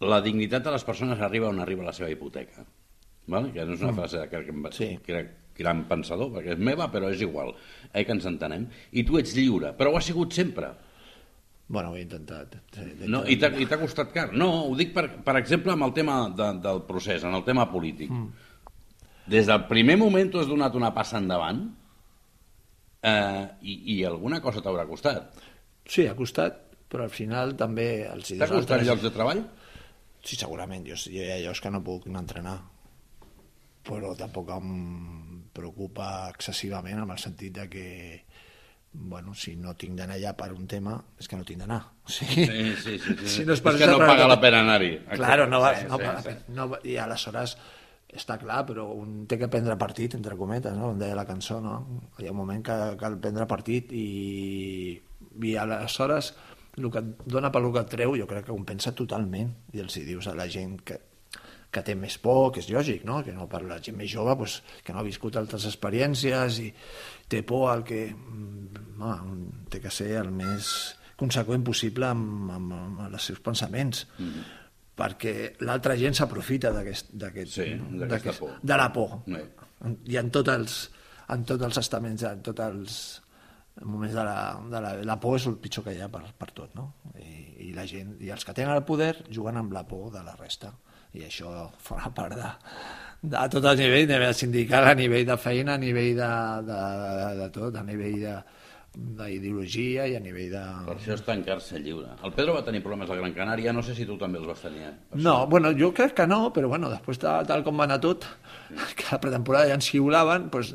la 0.05 0.21
dignitat 0.23 0.65
de 0.65 0.73
les 0.75 0.85
persones 0.87 1.21
arriba 1.23 1.49
on 1.49 1.61
arriba 1.63 1.87
la 1.87 1.95
seva 1.97 2.11
hipoteca. 2.13 2.65
Val? 3.31 3.49
Que 3.55 3.65
no 3.65 3.75
és 3.75 3.83
una 3.83 3.95
frase 3.97 4.27
que, 4.29 4.43
que, 4.45 4.73
Sí. 4.77 4.89
que 5.05 5.13
era 5.15 5.23
gran 5.59 5.85
pensador, 5.91 6.33
perquè 6.35 6.57
és 6.57 6.65
meva, 6.71 6.89
però 6.93 7.11
és 7.13 7.23
igual, 7.25 7.55
eh, 7.93 8.05
que 8.05 8.13
ens 8.17 8.27
entenem. 8.31 8.67
I 8.93 9.05
tu 9.07 9.19
ets 9.21 9.35
lliure, 9.37 9.75
però 9.79 9.93
ho 9.93 10.01
has 10.01 10.11
sigut 10.11 10.35
sempre. 10.35 10.73
Bueno, 11.67 11.91
ho 11.91 11.97
he 11.97 12.03
intentat. 12.03 12.59
No. 13.09 13.23
I 13.25 13.39
t'ha 13.41 13.81
costat 13.81 14.13
car. 14.13 14.27
No, 14.37 14.51
ho 14.69 14.75
dic, 14.77 14.93
per, 14.97 15.07
per 15.25 15.39
exemple, 15.41 15.73
amb 15.73 15.87
el 15.87 15.95
tema 15.97 16.19
de, 16.29 16.51
del 16.65 16.83
procés, 16.89 17.25
en 17.25 17.37
el 17.37 17.45
tema 17.47 17.71
polític. 17.73 18.13
Mm. 18.13 18.51
Des 19.33 19.49
del 19.49 19.65
primer 19.71 19.97
moment 19.97 20.29
tu 20.29 20.43
has 20.43 20.51
donat 20.51 20.75
una 20.77 20.93
passa 20.93 21.17
endavant 21.17 21.63
eh, 23.01 23.45
i, 23.65 23.79
i 23.95 23.99
alguna 24.05 24.43
cosa 24.45 24.61
t'haurà 24.61 24.85
costat. 24.89 25.41
Sí, 25.89 26.05
ha 26.05 26.17
costat, 26.19 26.61
però 26.93 27.07
al 27.09 27.13
final 27.13 27.57
també 27.57 28.05
els 28.11 28.35
T'ha 28.37 28.51
costat 28.51 28.85
llocs 28.85 29.05
de 29.05 29.13
treball? 29.15 29.41
Sí, 30.25 30.37
segurament. 30.41 30.85
Jo, 30.89 30.99
jo 31.09 31.25
hi 31.25 31.33
ha 31.33 31.41
llocs 31.47 31.65
que 31.65 31.73
no 31.73 31.81
puc 31.85 32.09
anar 32.09 32.21
a 32.21 32.27
entrenar. 32.27 32.59
Però 33.85 34.13
tampoc 34.17 34.53
em 34.53 34.69
preocupa 35.55 36.29
excessivament 36.35 37.01
en 37.03 37.11
el 37.15 37.19
sentit 37.23 37.55
de 37.63 37.69
que 37.71 37.89
bueno, 38.95 39.33
si 39.35 39.57
no 39.59 39.73
tinc 39.75 39.97
d'anar 39.99 40.15
allà 40.21 40.37
per 40.39 40.53
un 40.55 40.69
tema, 40.71 40.93
és 41.19 41.27
que 41.27 41.35
no 41.35 41.43
tinc 41.43 41.59
d'anar. 41.65 41.81
O 42.07 42.11
sigui, 42.15 42.45
Sí, 42.47 42.75
sí, 42.77 42.99
sí. 43.03 43.15
sí. 43.19 43.27
Si 43.41 43.45
no 43.45 43.55
és 43.57 43.63
és 43.65 43.79
que 43.81 43.89
no 43.91 43.97
paga 43.99 44.29
la 44.31 44.37
pena 44.41 44.61
anar-hi. 44.63 44.93
Claro, 45.17 45.49
no, 45.51 45.59
va, 45.61 45.73
Sí, 45.81 45.87
no, 45.91 45.99
sí, 45.99 46.05
va- 46.05 46.23
sí. 46.23 46.35
no, 46.55 46.69
va- 46.71 46.79
i 46.87 46.95
aleshores 47.03 47.57
està 48.15 48.37
clar, 48.39 48.61
però 48.69 48.85
un 48.95 49.25
té 49.27 49.35
que 49.41 49.49
prendre 49.51 49.75
partit, 49.77 50.15
entre 50.15 50.37
cometes, 50.39 50.77
no? 50.79 50.93
com 50.93 50.99
deia 51.03 51.17
la 51.19 51.25
cançó, 51.27 51.59
no? 51.61 52.03
Hi 52.21 52.29
ha 52.29 52.31
un 52.31 52.39
moment 52.39 52.63
que 52.63 52.77
cal 53.01 53.19
prendre 53.19 53.49
partit 53.51 53.91
i, 53.91 54.95
i 55.43 55.57
aleshores 55.59 56.35
el 56.79 56.87
que 56.91 57.03
et 57.03 57.27
dona 57.27 57.51
pel 57.51 57.67
que 57.75 57.83
et 57.83 57.91
treu 57.91 58.15
jo 58.19 58.27
crec 58.31 58.47
que 58.47 58.55
ho 58.55 58.61
pensa 58.67 58.95
totalment 58.95 59.51
i 59.75 59.83
els 59.83 59.97
hi 59.99 60.05
dius 60.07 60.27
a 60.31 60.35
la 60.39 60.47
gent 60.51 60.79
que 60.87 61.01
que 61.75 61.83
té 61.87 61.97
més 61.99 62.17
por, 62.23 62.53
que 62.55 62.63
és 62.63 62.71
lògic, 62.71 63.05
no? 63.09 63.21
que 63.27 63.35
no 63.35 63.49
per 63.51 63.65
la 63.67 63.81
gent 63.83 63.99
més 63.99 64.13
jove, 64.13 64.37
pues, 64.39 64.61
que 64.87 64.95
no 64.95 65.03
ha 65.03 65.07
viscut 65.07 65.37
altres 65.41 65.67
experiències 65.71 66.61
i 66.63 66.69
té 67.29 67.43
por 67.47 67.71
al 67.73 67.83
que 67.87 68.07
mm, 68.15 69.01
home, 69.03 69.67
té 69.71 69.83
que 69.83 69.93
ser 69.93 70.13
el 70.21 70.31
més 70.35 70.69
conseqüent 71.19 71.65
possible 71.67 72.07
amb, 72.11 72.53
amb, 72.55 72.77
amb 72.79 73.03
els 73.09 73.33
seus 73.33 73.43
pensaments. 73.43 74.07
Mm 74.19 74.29
-hmm 74.29 74.61
perquè 74.95 75.57
l'altra 75.67 75.97
gent 75.99 76.15
s'aprofita 76.15 76.71
d'aquest, 76.71 77.09
d'aquest, 77.19 77.53
Sí, 77.53 77.65
por. 78.39 78.53
de 78.63 78.77
la 78.77 78.93
por. 78.93 79.23
Sí. 79.27 79.41
I 80.15 80.17
en 80.17 80.31
tots 80.31 80.53
els, 80.53 80.77
en 81.35 81.45
tots 81.45 81.65
els 81.65 81.79
estaments, 81.79 82.23
en 82.23 82.43
tots 82.47 82.61
els 82.61 82.99
moments 83.83 84.15
de 84.15 84.25
la, 84.25 84.61
de 84.71 84.81
la, 84.81 84.93
la 85.03 85.19
por 85.21 85.37
és 85.37 85.49
el 85.51 85.59
pitjor 85.59 85.85
que 85.89 85.97
hi 85.97 86.01
ha 86.05 86.09
per, 86.09 86.23
per 86.39 86.51
tot, 86.55 86.75
no? 86.79 86.93
I, 87.19 87.69
i 87.69 87.73
la 87.75 87.87
gent, 87.91 88.15
i 88.23 88.31
els 88.31 88.47
que 88.47 88.55
tenen 88.55 88.75
el 88.77 88.85
poder 88.87 89.17
juguen 89.33 89.59
amb 89.59 89.75
la 89.75 89.83
por 89.89 90.13
de 90.15 90.23
la 90.23 90.37
resta. 90.39 90.71
I 91.15 91.25
això 91.29 91.71
forma 91.79 92.11
part 92.15 92.35
de, 92.39 92.51
de 93.23 93.45
tot 93.53 93.65
el 93.71 93.79
nivell, 93.79 94.09
a 94.11 94.19
nivell 94.19 94.35
sindical, 94.35 94.89
a 94.91 94.95
nivell 94.99 95.27
de 95.29 95.37
feina, 95.39 95.75
a 95.79 95.79
nivell 95.79 96.17
de, 96.19 96.31
de, 96.69 96.83
de, 97.15 97.33
de 97.43 97.49
tot, 97.55 97.77
a 97.81 97.85
nivell 97.87 98.21
de 98.25 98.37
d'ideologia 98.95 100.05
i 100.07 100.13
a 100.15 100.21
nivell 100.23 100.53
de... 100.53 100.61
Per 100.87 100.95
això 100.95 101.15
és 101.17 101.23
tancar-se 101.27 101.81
lliure. 101.83 102.13
El 102.23 102.31
Pedro 102.37 102.53
va 102.55 102.61
tenir 102.67 102.79
problemes 102.85 103.11
a 103.11 103.17
Gran 103.19 103.33
Canària, 103.35 103.73
no 103.75 103.83
sé 103.83 103.95
si 103.99 104.05
tu 104.07 104.15
també 104.21 104.39
els 104.39 104.47
vas 104.47 104.61
tenir. 104.63 104.85
eh? 104.87 104.93
No, 105.19 105.49
bueno, 105.51 105.73
jo 105.75 105.89
crec 105.97 106.15
que 106.21 106.27
no, 106.31 106.53
però 106.55 106.69
bueno, 106.71 106.91
després 106.93 107.19
de 107.19 107.33
tal 107.49 107.65
com 107.67 107.81
va 107.83 107.89
anar 107.89 107.99
tot, 108.05 108.27
que 108.95 109.09
la 109.11 109.19
pretemporada 109.25 109.67
ja 109.73 109.79
ens 109.81 109.89
xiulaven, 109.91 110.47
doncs, 110.55 110.71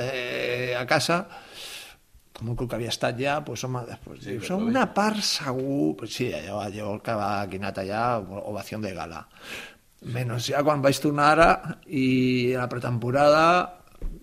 eh, 0.00 0.74
a 0.78 0.82
casa, 0.90 1.20
com 2.34 2.50
un 2.50 2.58
que 2.58 2.66
havia 2.74 2.90
estat 2.90 3.18
ja, 3.22 3.38
doncs, 3.46 3.62
home, 3.68 3.84
després, 3.86 4.18
Sí, 4.26 4.38
som 4.50 4.64
bé. 4.66 4.72
una 4.74 4.88
part 4.96 5.22
segur, 5.22 5.92
pues 6.02 6.18
sí, 6.18 6.32
allò, 6.34 6.58
allò 6.66 6.96
que 7.04 7.14
va 7.22 7.30
aquí 7.44 7.62
anat 7.62 7.78
allà, 7.84 8.02
ovació 8.50 8.82
de 8.82 8.96
gala. 8.98 9.22
Menys 10.00 10.48
ja 10.48 10.62
quan 10.64 10.80
vaig 10.80 10.96
tornar 11.02 11.32
ara 11.34 11.50
i 11.86 12.54
a 12.54 12.62
la 12.62 12.70
pretemporada 12.72 13.44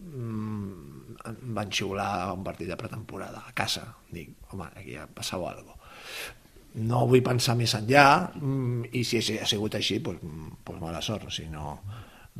mm, 0.10 1.18
em 1.30 1.54
van 1.58 1.70
xiular 1.70 2.34
un 2.34 2.44
partit 2.46 2.72
de 2.72 2.80
pretemporada 2.80 3.44
a 3.46 3.54
casa. 3.54 3.86
Dic, 4.10 4.34
home, 4.52 4.72
aquí 4.74 4.98
ha 4.98 5.06
passat 5.06 5.38
alguna 5.38 5.74
cosa 5.74 5.76
no 6.78 7.06
vull 7.10 7.24
pensar 7.26 7.56
més 7.58 7.74
enllà 7.78 8.08
mm, 8.36 8.90
i 8.98 9.04
si 9.08 9.22
ha 9.38 9.48
sigut 9.50 9.78
així 9.78 10.00
doncs, 10.04 10.22
doncs 10.66 10.82
mala 10.82 11.02
sort, 11.02 11.26
o 11.26 11.34
sigui, 11.34 11.50
no, 11.54 11.78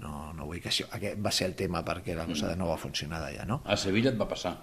no, 0.04 0.34
no 0.36 0.46
vull 0.46 0.62
que 0.62 0.70
això, 0.70 0.88
aquest 0.94 1.22
va 1.24 1.34
ser 1.34 1.50
el 1.52 1.56
tema 1.58 1.84
perquè 1.86 2.16
la 2.18 2.28
cosa 2.30 2.54
no 2.60 2.70
va 2.70 2.78
funcionar 2.82 3.22
d'allà, 3.24 3.48
no? 3.50 3.62
A 3.66 3.78
Sevilla 3.80 4.14
et 4.14 4.20
va 4.20 4.30
passar. 4.30 4.54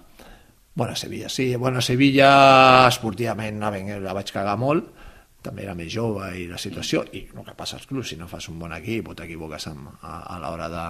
Bueno, 0.75 0.93
a 0.93 0.99
Sevilla, 0.99 1.29
sí. 1.31 1.53
Bueno, 1.55 1.79
a 1.79 1.85
Sevilla, 1.85 2.29
esportivament, 2.87 3.61
la 4.03 4.15
vaig 4.15 4.31
cagar 4.35 4.57
molt, 4.59 4.89
també 5.45 5.65
era 5.65 5.75
més 5.77 5.91
jove 5.93 6.27
i 6.39 6.47
la 6.49 6.59
situació, 6.61 7.03
i 7.13 7.25
el 7.29 7.45
que 7.45 7.55
passa 7.57 7.77
als 7.79 7.87
clubs, 7.89 8.09
si 8.11 8.17
no 8.19 8.29
fas 8.31 8.49
un 8.51 8.59
bon 8.61 8.73
equip 8.75 9.11
o 9.11 9.15
t'equivoques 9.17 9.69
a, 9.69 9.75
a 10.35 10.39
l'hora 10.41 10.69
de, 10.73 10.85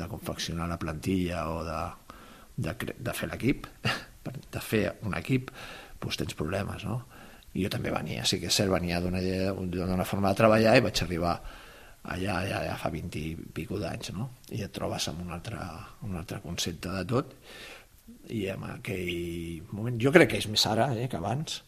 de 0.00 0.08
confeccionar 0.10 0.68
la 0.70 0.78
plantilla 0.80 1.46
o 1.52 1.62
de, 1.66 1.80
de, 2.66 2.76
de 2.98 3.16
fer 3.16 3.30
l'equip, 3.30 3.68
de 4.54 4.62
fer 4.62 4.84
un 5.06 5.16
equip, 5.18 5.52
doncs 6.02 6.20
tens 6.20 6.38
problemes, 6.38 6.86
no? 6.88 7.02
I 7.54 7.66
jo 7.66 7.70
també 7.70 7.92
venia, 7.94 8.24
sí 8.26 8.40
que 8.42 8.50
és 8.50 8.56
cert, 8.56 8.72
venia 8.72 8.98
d'una 9.00 10.08
forma 10.08 10.32
de 10.32 10.40
treballar 10.40 10.74
i 10.74 10.82
vaig 10.82 11.02
arribar 11.04 11.36
allà, 12.02 12.40
allà, 12.40 12.56
allà 12.60 12.74
fa 12.80 12.90
20 12.90 13.20
i 13.20 13.36
pico 13.54 13.78
d'anys, 13.78 14.10
no? 14.16 14.30
I 14.50 14.64
et 14.66 14.74
trobes 14.74 15.06
amb 15.12 15.22
un 15.22 15.30
altre, 15.36 15.60
un 16.08 16.18
altre 16.18 16.40
concepte 16.42 16.90
de 16.90 17.04
tot, 17.14 17.36
i 18.34 18.46
en 18.52 18.64
aquell 18.68 19.62
moment, 19.72 20.00
jo 20.00 20.12
crec 20.12 20.34
que 20.34 20.42
és 20.42 20.50
més 20.50 20.66
ara 20.68 20.90
eh, 20.96 21.06
que 21.08 21.20
abans, 21.20 21.62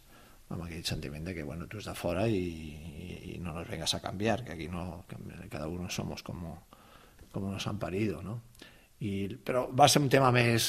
amb 0.49 0.63
aquell 0.63 0.85
sentiment 0.87 1.25
de 1.27 1.35
que 1.35 1.45
bueno, 1.45 1.67
tu 1.67 1.81
és 1.81 1.89
de 1.89 1.95
fora 1.99 2.27
i, 2.31 2.39
i, 2.39 3.17
i 3.35 3.39
no 3.43 3.55
nos 3.57 3.67
vengas 3.69 3.97
a 3.97 4.01
canviar, 4.03 4.45
que 4.45 4.55
aquí 4.55 4.69
no, 4.69 5.05
que 5.09 5.19
cada 5.51 5.67
uno 5.67 5.91
somos 5.91 6.23
como, 6.23 6.69
como 7.33 7.51
nos 7.51 7.67
han 7.67 7.79
parido, 7.79 8.23
no? 8.23 8.43
I, 9.01 9.27
però 9.45 9.67
va 9.75 9.89
ser 9.89 10.03
un 10.05 10.11
tema 10.13 10.33
més... 10.33 10.67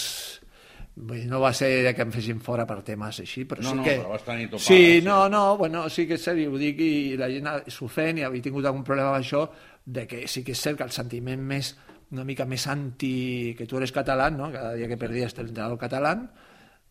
Vull 0.98 1.20
dir, 1.20 1.28
no 1.30 1.38
va 1.38 1.52
ser 1.54 1.84
de 1.86 1.92
que 1.94 2.02
em 2.02 2.10
fessin 2.10 2.40
fora 2.42 2.64
per 2.66 2.80
temes 2.82 3.20
així, 3.22 3.44
però 3.46 3.62
No, 3.62 3.70
sí 3.70 3.78
no, 3.78 3.84
que... 3.86 4.00
però 4.00 4.16
vas 4.16 4.24
tenir 4.26 4.48
topada, 4.50 4.66
sí, 4.66 4.80
sí. 4.98 5.04
no, 5.06 5.18
no, 5.30 5.44
bueno, 5.60 5.84
sí 5.94 6.08
que 6.10 6.18
és 6.18 6.24
cert, 6.26 6.42
i 6.42 6.48
ho 6.50 6.58
dic, 6.58 6.82
i 6.82 7.20
la 7.22 7.30
gent 7.30 7.52
s'ofèn 7.70 8.18
i 8.18 8.26
havia 8.26 8.48
tingut 8.48 8.66
algun 8.66 8.82
problema 8.88 9.12
amb 9.14 9.22
això, 9.22 9.44
de 9.86 10.08
que 10.10 10.24
sí 10.26 10.42
que 10.44 10.56
és 10.58 10.64
cert 10.66 10.82
que 10.82 10.88
el 10.88 10.96
sentiment 10.96 11.44
més 11.46 11.76
una 12.12 12.24
mica 12.26 12.46
més 12.50 12.66
anti 12.72 13.54
que 13.58 13.68
tu 13.68 13.78
eres 13.78 13.94
català, 13.94 14.32
no? 14.32 14.50
cada 14.52 14.74
dia 14.74 14.88
que 14.88 14.98
perdies 14.98 15.36
el 15.38 15.54
català, 15.78 16.14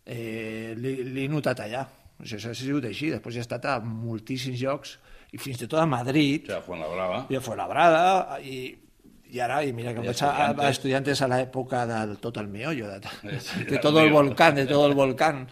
eh, 0.05 0.75
l'he 0.77 1.29
notat 1.29 1.65
allà. 1.65 1.87
O 2.17 2.25
sigui, 2.25 2.39
això 2.41 2.51
ha 2.55 2.57
sigut 2.57 2.85
així. 2.89 3.11
Després 3.13 3.37
he 3.37 3.45
estat 3.45 3.65
a 3.69 3.77
moltíssims 3.85 4.61
llocs, 4.63 4.97
i 5.33 5.39
fins 5.43 5.61
i 5.61 5.67
tot 5.69 5.81
a 5.83 5.87
Madrid, 5.91 6.47
O 6.47 6.47
sigui, 6.47 6.59
a 6.59 6.63
Fuenlabrada. 6.65 7.23
i 7.29 7.37
a 7.37 7.41
Fuenlabrada, 7.45 8.05
i, 8.41 8.59
i 9.35 9.41
ara, 9.43 9.61
i 9.67 9.73
mira 9.77 9.93
que 9.93 10.01
I 10.01 10.07
em 10.07 10.11
Estudiantes. 10.15 10.65
a 10.65 10.71
estudiantes 10.71 11.23
a 11.23 11.29
l'època 11.29 11.85
del 11.91 12.17
tot 12.23 12.39
el 12.41 12.49
meollo, 12.49 12.89
de, 12.89 13.01
de 13.01 13.65
del 13.73 13.81
tot 13.81 13.97
el 14.01 14.11
volcán, 14.15 14.55
de 14.55 14.67
tot 14.71 14.87
el 14.89 14.95
volcán. 14.97 15.47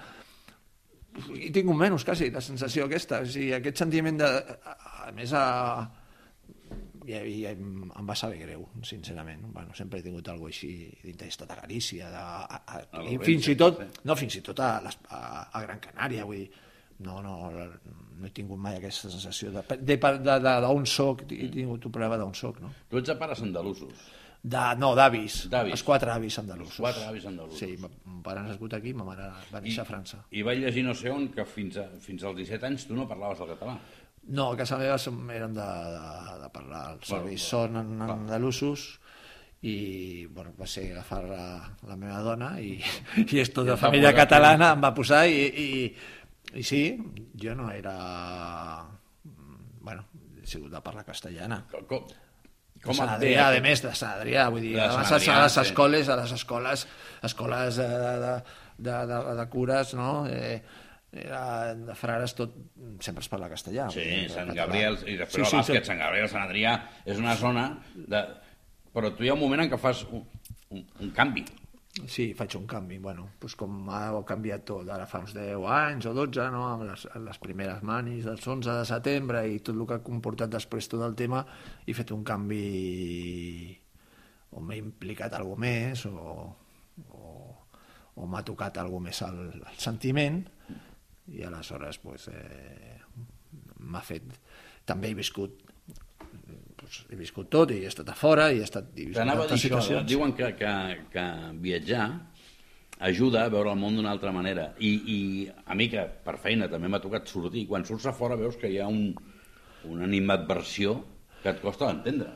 I 1.34 1.50
tinc 1.54 1.68
un 1.70 1.76
menys, 1.78 2.02
quasi, 2.06 2.30
la 2.34 2.40
sensació 2.42 2.86
aquesta. 2.88 3.20
O 3.22 3.26
sigui, 3.26 3.52
aquest 3.54 3.78
sentiment 3.84 4.16
de... 4.18 4.30
A, 4.64 4.78
a 5.08 5.12
més, 5.14 5.30
a, 5.36 5.44
i, 7.06 7.14
i 7.14 7.38
em, 7.50 7.84
em 7.86 8.08
va 8.08 8.16
saber 8.18 8.40
greu, 8.42 8.66
sincerament. 8.86 9.44
Bueno, 9.54 9.74
sempre 9.76 10.00
he 10.00 10.06
tingut 10.06 10.28
alguna 10.32 10.52
així 10.52 10.72
dintre 11.02 11.28
d'estat 11.28 11.52
a 11.54 11.60
Galícia, 11.62 12.10
de, 12.12 12.22
a, 12.22 12.60
a, 12.60 12.82
A 13.00 13.04
i 13.10 13.18
fins 13.22 13.50
i 13.52 13.56
tot, 13.60 13.82
no, 14.04 14.16
fins 14.18 14.40
i 14.40 14.44
tot 14.44 14.62
a, 14.64 14.74
les, 14.84 14.98
a, 15.10 15.20
a 15.52 15.64
Gran 15.66 15.82
Canària, 15.84 16.26
vull 16.28 16.42
dir, 16.42 16.50
no, 17.04 17.20
no, 17.22 17.36
no 17.54 18.26
he 18.26 18.32
tingut 18.34 18.60
mai 18.60 18.78
aquesta 18.78 19.10
sensació 19.12 19.52
de, 19.54 19.64
de, 19.76 19.96
de, 19.96 20.18
de, 20.26 20.58
d'on 20.64 20.86
soc, 20.86 21.24
he 21.30 21.48
tingut 21.52 21.88
un 21.88 21.94
problema 21.94 22.20
d'on 22.20 22.36
soc, 22.38 22.60
no? 22.62 22.72
Tu 22.90 23.02
ets 23.02 23.10
de 23.12 23.18
pares 23.20 23.42
andalusos. 23.44 24.04
De, 24.44 24.62
no, 24.76 24.90
d'avis. 24.92 25.38
Els 25.48 25.82
quatre 25.82 26.12
avis 26.12 26.36
andalusos. 26.42 26.76
Els 26.76 26.84
quatre 26.84 27.06
avis 27.08 27.24
andalusos. 27.30 27.62
Sí, 27.62 27.78
mon 27.80 28.18
pare 28.24 28.42
ha 28.42 28.44
nascut 28.44 28.74
aquí, 28.76 28.92
ma 28.92 29.06
mare 29.06 29.30
va 29.48 29.62
néixer 29.64 29.80
a 29.80 29.88
França. 29.88 30.20
I 30.36 30.44
vaig 30.44 30.60
llegir 30.60 30.84
no 30.84 30.92
sé 31.00 31.08
on 31.12 31.30
que 31.32 31.46
fins, 31.48 31.78
a, 31.80 31.86
fins 32.04 32.26
als 32.28 32.36
17 32.42 32.68
anys 32.68 32.84
tu 32.90 32.98
no 32.98 33.08
parlaves 33.08 33.40
el 33.40 33.54
català. 33.54 33.78
No, 34.28 34.52
a 34.52 34.56
casa 34.56 34.78
meva 34.80 34.96
som, 34.98 35.18
eren 35.30 35.52
de, 35.52 35.64
de, 35.64 36.36
de 36.42 36.48
parlar. 36.54 36.84
Els 36.94 37.10
Bueno, 37.10 37.26
avis 37.26 37.44
bueno, 37.52 37.72
són 37.74 37.76
en, 37.80 38.10
andalusos 38.14 38.84
i 39.64 40.26
bueno, 40.26 40.52
va 40.60 40.66
ser 40.68 40.90
agafar 40.92 41.22
la, 41.24 41.44
la 41.88 41.96
meva 41.96 42.18
dona 42.24 42.54
i, 42.60 42.74
i 43.32 43.40
et 43.40 43.56
va 43.56 43.76
família 43.80 44.12
catalana 44.16 44.72
em 44.76 44.82
va 44.84 44.90
posar 44.96 45.22
i, 45.28 45.38
i, 45.64 45.68
i 46.60 46.62
sí, 46.64 46.82
jo 47.40 47.54
no 47.56 47.70
era 47.72 47.94
bueno, 49.80 50.04
he 50.42 50.46
sigut 50.46 50.70
de 50.72 50.80
parlar 50.84 51.04
castellana 51.08 51.62
Com, 51.70 51.86
com, 52.84 52.92
Sant 52.98 53.08
Adrià, 53.14 53.46
a 53.46 53.52
aquest- 53.54 53.64
més, 53.64 53.80
de 53.86 53.92
Sant 53.96 54.18
Adrià, 54.18 54.48
vull 54.52 54.60
dir, 54.60 54.74
De 54.76 54.82
abans 54.84 55.12
a, 55.12 55.16
a 55.32 55.42
les 55.46 55.56
escoles, 55.62 56.08
a 56.12 56.16
les 56.20 56.32
escoles, 56.36 56.86
escoles 57.24 57.76
de, 57.80 57.86
de, 57.88 58.34
de, 58.76 58.96
de, 59.08 59.20
de 59.38 59.46
cures, 59.48 59.94
no? 59.96 60.26
Eh, 60.28 60.58
era 61.14 61.74
de 61.78 61.94
frares 61.98 62.34
tot, 62.34 62.54
sempre 63.04 63.22
es 63.22 63.30
parla 63.30 63.48
castellà. 63.52 63.88
Sí, 63.94 64.04
Sant 64.28 64.50
català. 64.50 64.64
Gabriel, 64.64 64.98
i 65.06 65.18
després 65.20 65.44
Sí, 65.44 65.44
el 65.44 65.50
sí, 65.50 65.58
bàsquet, 65.60 65.84
sí. 65.84 65.92
Sant 65.92 66.00
Gabriel, 66.02 66.30
Sant 66.32 66.46
Adrià, 66.46 66.78
és 67.06 67.20
una 67.22 67.36
zona 67.40 67.68
de... 67.94 68.24
Però 68.94 69.10
tu 69.14 69.26
hi 69.26 69.30
ha 69.30 69.34
un 69.34 69.42
moment 69.42 69.64
en 69.64 69.70
què 69.72 69.78
fas 69.80 70.04
un, 70.06 70.22
un, 70.70 70.82
un 71.02 71.12
canvi. 71.14 71.42
Sí, 72.10 72.32
faig 72.34 72.56
un 72.58 72.64
canvi, 72.66 72.96
bueno, 72.98 73.28
doncs 73.38 73.54
com 73.58 73.88
ha 73.94 74.08
canviat 74.26 74.64
tot, 74.66 74.88
ara 74.90 75.06
fa 75.06 75.20
uns 75.22 75.34
10 75.36 75.62
anys 75.70 76.08
o 76.10 76.14
12, 76.16 76.48
no? 76.50 76.64
amb 76.72 76.88
les, 76.88 77.04
les 77.22 77.38
primeres 77.42 77.84
manis 77.86 78.26
dels 78.26 78.42
11 78.42 78.74
de 78.80 78.86
setembre 78.88 79.44
i 79.46 79.60
tot 79.62 79.76
el 79.76 79.84
que 79.86 80.00
ha 80.00 80.02
comportat 80.02 80.50
després 80.50 80.90
tot 80.90 81.04
el 81.06 81.14
tema, 81.14 81.44
he 81.86 81.94
fet 81.94 82.10
un 82.10 82.24
canvi 82.26 82.64
o 84.54 84.62
m'he 84.62 84.80
implicat 84.80 85.38
alguna 85.38 85.62
més 85.68 86.02
o, 86.10 86.34
o, 87.14 87.30
o 88.18 88.26
m'ha 88.26 88.42
tocat 88.46 88.82
alguna 88.82 89.12
més 89.12 89.22
el, 89.26 89.40
el 89.62 89.78
sentiment 89.78 90.42
i 91.32 91.44
aleshores 91.46 92.00
pues, 92.02 92.28
eh, 92.28 92.98
m'ha 93.80 94.04
fet... 94.04 94.26
També 94.84 95.08
he 95.08 95.16
viscut 95.16 95.62
pues, 96.76 96.98
he 97.08 97.16
viscut 97.16 97.48
tot 97.52 97.72
i 97.72 97.80
he 97.84 97.88
estat 97.88 98.10
a 98.12 98.16
fora 98.18 98.50
i 98.52 98.60
he 98.60 98.66
estat 98.66 98.90
he 98.92 99.06
a 99.16 99.48
dir 99.48 99.72
això, 99.78 100.02
diuen 100.04 100.34
que, 100.36 100.50
que, 100.58 100.72
que 101.14 101.24
viatjar 101.64 102.08
ajuda 103.04 103.44
a 103.44 103.52
veure 103.52 103.72
el 103.72 103.80
món 103.80 103.96
d'una 103.96 104.12
altra 104.14 104.32
manera. 104.32 104.70
I, 104.78 104.90
I 105.14 105.18
a 105.66 105.76
mi, 105.78 105.88
que 105.92 106.04
per 106.24 106.36
feina 106.42 106.68
també 106.70 106.88
m'ha 106.90 107.02
tocat 107.02 107.28
sortir, 107.30 107.66
quan 107.70 107.84
surts 107.88 108.06
a 108.06 108.14
fora 108.16 108.38
veus 108.40 108.56
que 108.60 108.70
hi 108.70 108.78
ha 108.80 108.88
un, 108.90 109.14
una 109.90 110.06
animadversió 110.06 110.98
que 111.42 111.52
et 111.52 111.62
costa 111.62 111.90
d'entendre. 111.90 112.30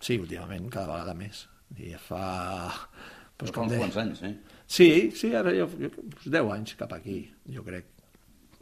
Sí, 0.00 0.16
últimament, 0.16 0.70
cada 0.72 0.92
vegada 0.94 1.16
més. 1.16 1.44
I 1.76 1.94
fa... 2.00 2.22
Però 3.40 3.48
Pues, 3.48 3.54
fa 3.56 3.62
uns 3.64 3.76
quants 3.80 3.96
anys, 4.02 4.22
eh? 4.28 4.34
Sí, 4.70 4.88
sí, 5.16 5.32
ara 5.34 5.52
jo, 5.56 5.66
jo 5.80 5.88
pues, 5.96 6.26
10 6.28 6.50
anys 6.54 6.74
cap 6.78 6.92
aquí, 6.94 7.22
jo 7.50 7.64
crec. 7.66 7.86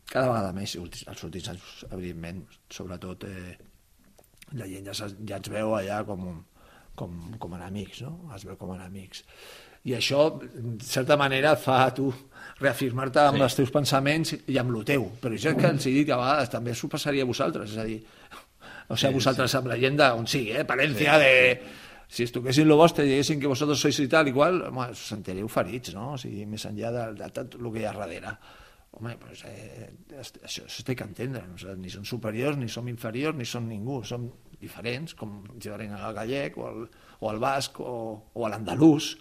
Cada 0.09 0.31
vegada 0.31 0.53
més, 0.57 0.77
els 0.79 1.25
últims 1.27 1.49
anys, 1.53 1.65
evidentment, 1.93 2.45
sobretot 2.73 3.27
eh, 3.29 3.57
la 4.57 4.69
gent 4.71 4.87
ja, 4.89 4.95
ja 5.29 5.37
ens 5.37 5.51
veu 5.53 5.75
allà 5.77 5.99
com, 6.09 6.29
com, 6.97 7.19
com 7.43 7.57
enemics, 7.59 8.01
no? 8.07 8.15
Es 8.37 8.47
veu 8.49 8.57
com 8.57 8.73
enemics. 8.77 9.25
I 9.89 9.93
això, 9.99 10.23
en 10.59 10.79
certa 10.83 11.17
manera, 11.21 11.53
et 11.55 11.61
fa 11.63 11.83
a 11.87 11.93
tu 11.95 12.09
reafirmar-te 12.61 13.21
amb 13.21 13.37
Sí. 13.37 13.41
sí. 13.43 13.45
els 13.45 13.59
teus 13.61 13.71
pensaments 13.75 14.33
i 14.49 14.57
amb 14.59 14.73
lo 14.75 14.83
teu. 14.85 15.05
Però 15.21 15.35
és 15.37 15.45
que 15.45 15.69
els 15.69 15.87
he 15.87 15.93
dit 15.93 16.07
que 16.09 16.17
a 16.17 16.19
vegades 16.23 16.51
també 16.51 16.75
s'ho 16.75 16.89
passaria 16.89 17.23
a 17.23 17.29
vosaltres, 17.29 17.71
és 17.77 17.79
a 17.79 17.85
dir, 17.85 18.01
o 18.89 18.97
sea, 18.97 19.11
vosaltres 19.13 19.55
amb 19.55 19.69
la 19.69 19.77
gent 19.79 19.97
d'on 20.01 20.27
sigui, 20.27 20.57
eh? 20.57 20.65
Palència, 20.65 21.19
de... 21.21 21.33
Si 22.09 22.25
es 22.25 22.33
toquessin 22.33 22.69
lo 22.69 22.79
vostre 22.81 23.05
i 23.05 23.11
diguessin 23.11 23.41
que 23.41 23.51
vosaltres 23.51 23.83
sois 23.85 23.99
i 24.01 24.09
tal 24.09 24.31
i 24.31 24.33
qual, 24.33 24.63
home, 24.71 24.87
us 24.95 25.03
sentireu 25.11 25.49
ferits, 25.53 25.93
no? 25.97 26.15
O 26.15 26.21
sigui, 26.21 26.47
més 26.49 26.65
enllà 26.69 26.93
de, 26.95 27.05
de 27.21 27.29
tot 27.37 27.59
el 27.59 27.69
que 27.75 27.83
hi 27.83 27.87
ha 27.89 27.93
darrere. 27.97 28.33
Home, 28.97 29.13
pues, 29.21 29.43
eh, 29.45 29.91
això, 30.17 30.65
això 30.65 30.85
té 30.87 30.97
que 30.97 31.05
entendre. 31.05 31.45
Nosaltres 31.51 31.83
ni 31.83 31.93
som 31.93 32.07
superiors, 32.09 32.57
ni 32.57 32.71
som 32.73 32.89
inferiors, 32.89 33.37
ni 33.37 33.45
som 33.47 33.69
ningú. 33.69 34.01
Som 34.09 34.31
diferents, 34.59 35.13
com 35.19 35.43
diferent 35.55 35.93
al 35.99 36.17
gallec, 36.17 36.57
o 36.57 36.65
al, 36.71 36.89
o 37.21 37.29
al 37.31 37.43
basc, 37.43 37.77
o, 37.85 37.93
o 38.33 38.47
a 38.47 38.51
l'andalús, 38.55 39.13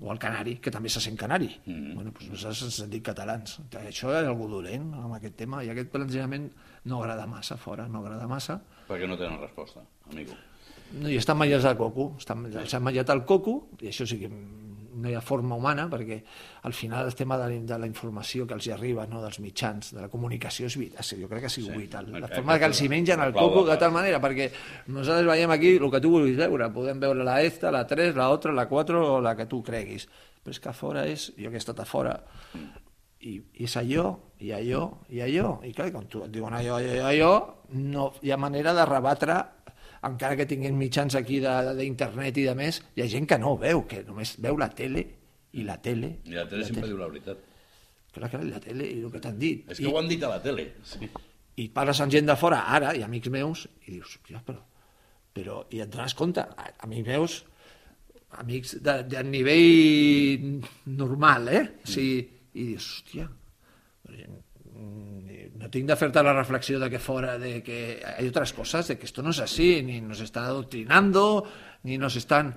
o 0.00 0.10
al 0.10 0.18
canari, 0.18 0.56
que 0.64 0.72
també 0.74 0.90
se 0.90 1.04
sent 1.04 1.20
canari. 1.20 1.50
Mm. 1.66 1.92
Bueno, 1.98 2.14
doncs 2.16 2.32
nosaltres 2.32 2.64
ens 2.70 2.80
sentim 2.80 3.04
catalans. 3.04 3.60
Això 3.84 4.10
és 4.16 4.24
algú 4.24 4.48
dolent 4.50 4.88
amb 5.04 5.18
aquest 5.20 5.36
tema, 5.44 5.62
i 5.62 5.70
aquest 5.70 5.92
plantejament 5.92 6.48
no 6.88 7.02
agrada 7.02 7.28
massa 7.30 7.60
fora, 7.60 7.86
no 7.92 8.02
agrada 8.02 8.26
massa. 8.30 8.58
Perquè 8.88 9.06
no 9.10 9.20
tenen 9.20 9.38
resposta, 9.44 9.84
amigo. 10.10 10.40
No, 10.92 11.08
i 11.10 11.16
estan 11.18 11.38
menjats 11.40 11.64
al 11.66 11.78
coco, 11.78 12.12
s'han 12.22 12.44
menjat 12.84 13.10
al 13.10 13.24
coco, 13.26 13.56
i 13.82 13.90
això 13.90 14.06
sí 14.06 14.20
que 14.20 14.30
no 14.94 15.10
hi 15.10 15.14
ha 15.14 15.20
forma 15.20 15.56
humana, 15.58 15.86
perquè 15.90 16.20
al 16.62 16.72
final 16.72 17.08
el 17.08 17.14
tema 17.18 17.36
de 17.38 17.48
la, 17.50 17.62
de 17.72 17.78
la 17.82 17.88
informació 17.88 18.46
que 18.46 18.54
els 18.56 18.68
hi 18.68 18.72
arriba, 18.74 19.06
no, 19.10 19.20
dels 19.24 19.40
mitjans, 19.42 19.90
de 19.94 20.04
la 20.04 20.10
comunicació, 20.12 20.68
és 20.70 20.76
vital, 20.78 21.08
jo 21.20 21.30
crec 21.30 21.44
que 21.44 21.50
ha 21.50 21.54
sigut 21.54 21.74
Sí, 21.74 21.80
vital. 21.82 22.12
La 22.14 22.30
forma 22.30 22.58
que 22.60 22.70
els 22.70 22.82
hi 22.82 22.88
mengen 22.92 23.20
al 23.20 23.34
coco 23.34 23.64
de 23.66 23.76
tal 23.80 23.92
manera, 23.94 24.20
perquè 24.22 24.50
nosaltres 24.94 25.26
veiem 25.28 25.50
aquí 25.54 25.74
el 25.80 25.90
que 25.90 26.02
tu 26.04 26.14
vulguis 26.14 26.38
veure, 26.38 26.70
podem 26.74 27.02
veure 27.02 27.26
la 27.26 27.40
esta, 27.42 27.72
la 27.74 27.84
3, 27.90 28.14
la 28.16 28.30
otra, 28.30 28.54
la 28.54 28.68
4 28.70 29.02
o 29.16 29.20
la 29.24 29.34
que 29.36 29.48
tu 29.50 29.62
creguis. 29.66 30.06
Però 30.44 30.54
és 30.54 30.60
que 30.60 30.70
a 30.70 30.76
fora 30.76 31.06
és, 31.08 31.30
jo 31.40 31.50
que 31.50 31.58
he 31.58 31.62
estat 31.62 31.80
a 31.80 31.88
fora, 31.88 32.14
i, 33.24 33.38
i 33.40 33.64
és 33.64 33.76
allò, 33.80 34.10
i 34.44 34.52
allò, 34.52 34.86
i 35.08 35.22
allò. 35.24 35.56
I 35.64 35.72
clar, 35.72 35.90
quan 35.92 36.06
tu 36.12 36.22
et 36.26 36.32
diuen 36.32 36.54
allò, 36.54 36.78
allò, 36.78 37.08
allò, 37.08 37.34
no 37.80 38.10
hi 38.22 38.30
ha 38.30 38.38
manera 38.40 38.74
de 38.76 38.84
rebatre 38.88 39.40
encara 40.06 40.36
que 40.36 40.46
tinguin 40.46 40.76
mitjans 40.78 41.14
aquí 41.18 41.40
de- 41.40 41.74
d'internet 41.78 42.36
i 42.38 42.44
de 42.48 42.54
més, 42.58 42.80
hi 42.96 43.02
ha 43.04 43.08
gent 43.10 43.26
que 43.30 43.38
no 43.38 43.54
ho 43.54 43.58
veu, 43.58 43.84
que 43.88 44.02
només 44.04 44.36
veu 44.42 44.56
la 44.60 44.68
tele 44.70 45.04
i 45.54 45.62
la 45.64 45.76
tele. 45.82 46.18
I 46.24 46.34
la 46.36 46.46
tele 46.50 46.64
sempre 46.66 46.88
diu 46.90 46.98
la 46.98 47.08
veritat. 47.08 47.38
Clar, 48.14 48.28
clar, 48.30 48.44
la 48.46 48.60
tele 48.62 48.86
i 48.86 49.00
el 49.02 49.10
que 49.10 49.20
t'han 49.22 49.38
dit. 49.38 49.64
És 49.70 49.78
que 49.80 49.88
ho 49.90 49.96
han 49.98 50.08
dit 50.10 50.22
a 50.22 50.28
la 50.36 50.40
tele. 50.42 50.68
Sí. 50.86 51.08
I 51.62 51.68
parles 51.74 52.00
amb 52.02 52.10
gent 52.12 52.26
de 52.26 52.34
fora, 52.36 52.60
ara, 52.76 52.92
i 52.98 53.02
amics 53.06 53.30
meus, 53.30 53.64
i 53.86 53.92
dius, 53.96 54.16
ja, 54.30 54.40
però, 54.46 54.60
però, 55.34 55.60
i 55.70 55.80
et 55.82 55.90
dones 55.90 56.14
compte, 56.18 56.42
amics 56.86 57.06
meus, 57.08 57.36
amics 58.42 58.76
de, 58.82 58.96
de 59.06 59.22
nivell 59.26 60.60
normal, 60.86 61.48
eh? 61.48 61.62
O 61.84 61.90
sigui, 61.90 62.18
I 62.54 62.64
dius, 62.72 62.88
hòstia, 63.02 63.24
mm, 64.10 64.40
no 65.54 65.70
tinc 65.70 65.88
de 65.88 65.96
fer-te 65.96 66.22
la 66.22 66.34
reflexió 66.34 66.78
de 66.80 66.90
que 66.90 66.98
fora, 66.98 67.38
de 67.38 67.62
que 67.62 68.02
hay 68.04 68.28
otras 68.28 68.52
cosas, 68.52 68.88
de 68.88 68.98
que 68.98 69.06
esto 69.06 69.22
no 69.22 69.30
es 69.30 69.40
así, 69.40 69.82
ni 69.82 70.00
nos 70.00 70.20
están 70.20 70.44
adoctrinando, 70.44 71.44
ni 71.84 71.98
nos 71.98 72.16
están... 72.16 72.54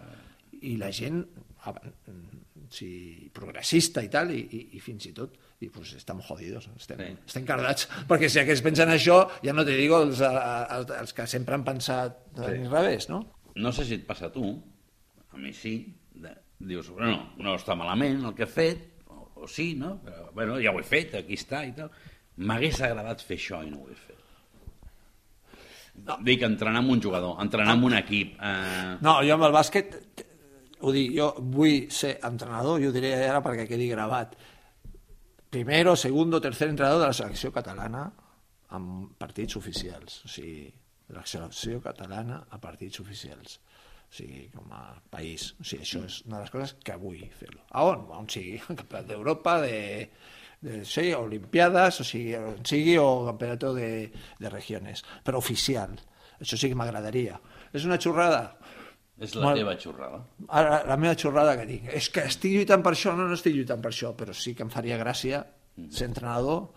I 0.58 0.76
la 0.82 0.90
gent, 0.92 1.28
mm, 1.30 2.38
sí, 2.74 3.30
progressista 3.34 4.02
i 4.02 4.10
tal, 4.10 4.32
i, 4.34 4.40
i, 4.42 4.62
i 4.74 4.80
fins 4.82 5.06
i 5.06 5.12
tot, 5.14 5.36
i 5.62 5.70
pues 5.70 5.92
estem 5.94 6.18
jodidos, 6.26 6.66
estem, 6.76 7.04
Sí. 7.04 7.12
estem 7.28 7.46
cardats, 7.46 7.86
perquè 8.10 8.26
si 8.30 8.42
aquests 8.42 8.66
pensen 8.66 8.90
això, 8.90 9.20
ja 9.46 9.54
no 9.54 9.66
te 9.68 9.76
digo 9.78 10.02
els, 10.02 10.20
els, 10.26 10.96
els 10.98 11.14
que 11.14 11.28
sempre 11.30 11.54
han 11.54 11.64
pensat 11.68 12.18
sí. 12.34 12.42
al 12.42 12.66
revés, 12.72 13.10
no? 13.14 13.22
No 13.56 13.72
sé 13.72 13.86
si 13.86 14.00
et 14.00 14.08
passa 14.10 14.32
a 14.32 14.34
tu, 14.34 14.50
a 15.30 15.38
mi 15.38 15.54
sí, 15.54 15.78
de, 16.18 16.34
dius, 16.58 16.90
bueno, 16.90 17.36
no 17.38 17.54
està 17.54 17.78
malament 17.78 18.26
el 18.26 18.34
que 18.34 18.48
he 18.50 18.52
fet, 18.58 18.86
o, 19.14 19.22
o 19.44 19.48
sí, 19.48 19.76
no? 19.78 20.00
Però, 20.02 20.32
bueno, 20.34 20.58
ja 20.58 20.74
ho 20.74 20.82
he 20.82 20.86
fet, 20.86 21.14
aquí 21.22 21.38
està 21.38 21.62
i 21.70 21.74
tal. 21.78 21.94
M'hagués 22.38 22.82
agradat 22.86 23.24
fer 23.26 23.40
això 23.40 23.64
i 23.66 23.72
no 23.72 23.82
ho 23.82 23.90
he 23.90 23.98
fet. 23.98 24.18
No. 26.06 26.20
Dic, 26.22 26.44
entrenar 26.46 26.84
amb 26.84 26.94
un 26.94 27.02
jugador, 27.02 27.40
entrenar 27.42 27.74
amb 27.74 27.88
un 27.90 27.96
equip... 27.98 28.36
Eh... 28.38 28.98
No, 29.02 29.18
jo 29.26 29.34
amb 29.34 29.48
el 29.48 29.56
bàsquet, 29.56 29.96
ho 30.86 30.94
dic, 30.94 31.16
jo 31.16 31.32
vull 31.42 31.88
ser 31.94 32.20
entrenador, 32.28 32.78
jo 32.84 32.92
ho 32.92 32.96
diré 32.96 33.16
ara 33.26 33.42
perquè 33.46 33.66
quedi 33.70 33.90
gravat. 33.90 34.36
Primero, 35.50 35.96
segundo, 35.98 36.42
tercer 36.44 36.70
entrenador 36.70 37.02
de 37.02 37.10
la 37.10 37.18
selecció 37.18 37.50
catalana 37.56 38.06
amb 38.78 39.16
partits 39.18 39.58
oficials. 39.58 40.22
O 40.28 40.30
sigui, 40.30 40.68
de 41.08 41.16
la 41.16 41.26
selecció 41.26 41.82
catalana 41.82 42.44
a 42.52 42.60
partits 42.62 43.02
oficials. 43.02 43.58
O 44.08 44.14
sigui, 44.20 44.48
com 44.54 44.70
a 44.76 44.84
país. 45.12 45.54
O 45.58 45.66
sigui, 45.66 45.86
això 45.88 46.04
és 46.06 46.20
una 46.28 46.38
de 46.38 46.44
les 46.46 46.54
coses 46.54 46.76
que 46.84 46.98
vull 47.00 47.24
fer-lo. 47.40 47.64
A 47.72 47.86
on? 47.88 48.06
A 48.12 48.22
on 48.22 48.30
sigui. 48.32 48.60
Campionat 48.68 49.10
d'Europa, 49.10 49.58
de, 49.64 49.80
de 50.62 50.84
sí, 50.86 51.12
Olimpiades, 51.14 52.00
o 52.02 52.04
on 52.04 52.64
sigui, 52.66 52.98
o 52.98 53.26
campeonato 53.28 53.74
de, 53.76 54.12
de 54.40 54.50
regiones. 54.50 55.04
Però 55.24 55.38
oficial. 55.38 55.94
Això 56.40 56.58
sí 56.58 56.70
que 56.70 56.78
m'agradaria. 56.78 57.40
És 57.74 57.86
una 57.86 58.00
xorrada? 58.02 58.58
És 59.20 59.34
la 59.36 59.48
Molt- 59.48 59.58
teva 59.58 59.76
xorrada. 59.82 60.20
Ara, 60.50 60.84
la 60.86 60.98
meva 60.98 61.16
xorrada 61.18 61.56
que 61.58 61.66
tinc 61.70 61.88
és 61.98 62.10
que 62.14 62.26
estic 62.30 62.54
lluitant 62.54 62.84
per 62.86 62.94
això, 62.94 63.16
no, 63.18 63.26
no 63.28 63.34
estic 63.38 63.56
lluitant 63.56 63.82
per 63.82 63.90
això, 63.92 64.12
però 64.18 64.34
sí 64.38 64.54
que 64.54 64.62
em 64.66 64.70
faria 64.70 64.98
gràcia 65.02 65.44
ser 65.90 66.06
entrenador 66.12 66.68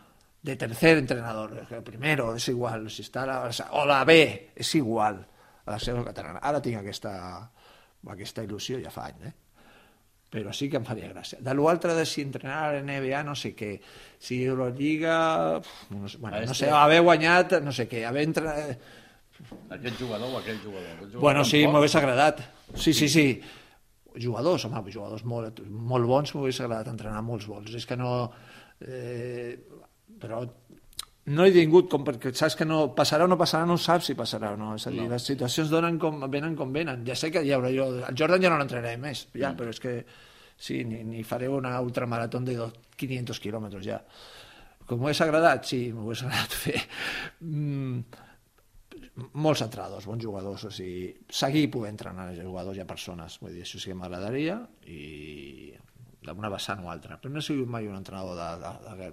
de 0.43 0.55
tercer 0.57 0.95
entrenador, 0.97 1.53
el 1.69 1.83
primero 1.85 2.31
és 2.35 2.47
igual, 2.49 2.87
si 2.89 3.03
està 3.05 3.27
a 3.27 3.29
la, 3.29 3.67
o 3.77 3.85
la 3.85 3.99
B, 4.09 4.15
és 4.57 4.71
igual 4.79 5.19
a 5.67 5.71
la 5.75 5.79
seva 5.79 6.01
catalana. 6.07 6.41
Ara 6.41 6.63
tinc 6.65 6.79
aquesta, 6.81 7.13
aquesta 8.09 8.45
il·lusió 8.47 8.81
ja 8.81 8.89
fa 8.95 9.05
anys, 9.11 9.27
eh? 9.29 9.35
Però 10.31 10.53
sí 10.55 10.69
que 10.71 10.79
em 10.79 10.87
faria 10.87 11.11
gràcia. 11.11 11.41
De 11.43 11.55
l'altre 11.59 11.95
de 11.99 12.05
si 12.07 12.23
entrenar 12.23 12.59
a 12.63 12.73
la 12.77 12.83
NBA, 12.87 13.23
no 13.27 13.35
sé 13.39 13.53
què, 13.59 13.73
si 14.23 14.41
Euroliga, 14.45 15.17
no 15.91 16.09
sé, 16.09 16.21
bueno, 16.23 16.39
A 16.39 16.45
no 16.47 16.55
sé, 16.55 16.71
haver 16.71 17.01
guanyat, 17.03 17.59
no 17.65 17.75
sé 17.75 17.89
què, 17.91 18.05
haver 18.07 18.29
entrenat... 18.29 18.87
Aquest 19.73 19.97
jugador 19.97 20.29
o 20.29 20.39
aquell 20.39 20.61
jugador. 20.61 20.87
Aquest 20.87 21.01
jugador 21.09 21.25
Bueno, 21.25 21.45
sí, 21.49 21.65
m'hagués 21.67 21.97
agradat. 21.97 22.45
Sí, 22.77 22.93
sí, 22.95 23.09
sí. 23.09 23.27
Jugadors, 24.21 24.67
home, 24.69 24.83
jugadors 24.93 25.25
molt, 25.25 25.63
molt 25.67 26.07
bons, 26.07 26.35
m'hagués 26.37 26.61
agradat 26.63 26.93
entrenar 26.93 27.25
molts 27.27 27.49
bons. 27.51 27.75
És 27.75 27.89
que 27.89 27.99
no... 27.99 28.15
Eh, 28.81 29.57
però 30.21 30.45
no 31.27 31.45
he 31.45 31.53
tingut, 31.53 31.89
com 31.93 32.03
perquè 32.05 32.33
saps 32.35 32.57
que 32.57 32.65
no 32.65 32.95
passarà 32.97 33.25
o 33.25 33.29
no 33.29 33.37
passarà, 33.39 33.67
no 33.69 33.77
saps 33.79 34.07
si 34.11 34.15
passarà 34.19 34.55
o 34.55 34.57
no. 34.57 34.75
És 34.75 34.87
a 34.87 34.91
dir, 34.91 35.03
No. 35.03 35.09
les 35.13 35.23
situacions 35.29 35.69
donen 35.71 35.99
com, 35.99 36.19
venen 36.31 36.57
com 36.57 36.73
venen. 36.73 37.05
Ja 37.07 37.15
sé 37.15 37.31
que 37.31 37.43
hi 37.45 37.53
haurà 37.53 37.71
jo... 37.75 37.87
El 38.09 38.17
Jordan 38.17 38.43
ja 38.43 38.51
no 38.51 38.59
l'entrenaré 38.59 38.97
més, 38.97 39.27
ja, 39.35 39.53
però 39.57 39.71
és 39.71 39.81
que 39.81 40.05
sí, 40.57 40.83
ni, 40.85 41.05
ni 41.05 41.23
faré 41.25 41.49
una 41.49 41.79
ultramarató 41.81 42.41
de 42.41 42.57
dos- 42.57 42.75
500 42.97 43.39
quilòmetres 43.41 43.85
ja. 43.85 44.01
Com 44.87 44.99
m'hagués 45.01 45.21
agradat? 45.23 45.65
Sí, 45.69 45.93
m'hagués 45.93 46.25
agradat 46.25 46.57
fer... 46.65 46.81
Mm, 47.41 48.01
molts 49.37 49.61
entrenadors, 49.63 50.07
bons 50.09 50.23
jugadors, 50.25 50.65
o 50.65 50.71
sigui, 50.73 51.11
seguir 51.29 51.67
poder 51.71 51.91
entrenar 51.93 52.31
jugadors 52.39 52.79
i 52.79 52.81
a 52.81 52.87
persones, 52.89 53.37
vull 53.43 53.53
dir, 53.55 53.63
això 53.67 53.79
sí 53.79 53.91
que 53.93 53.97
m'agradaria 53.99 54.57
i 54.89 55.75
d'una 56.23 56.51
vessant 56.53 56.83
o 56.85 56.91
altra, 56.93 57.17
però 57.21 57.33
no 57.33 57.41
he 57.41 57.43
sigut 57.43 57.69
mai 57.69 57.87
un 57.89 57.97
entrenador 57.97 58.37
de, 58.37 58.49
de, 58.61 58.97
de, 58.99 59.11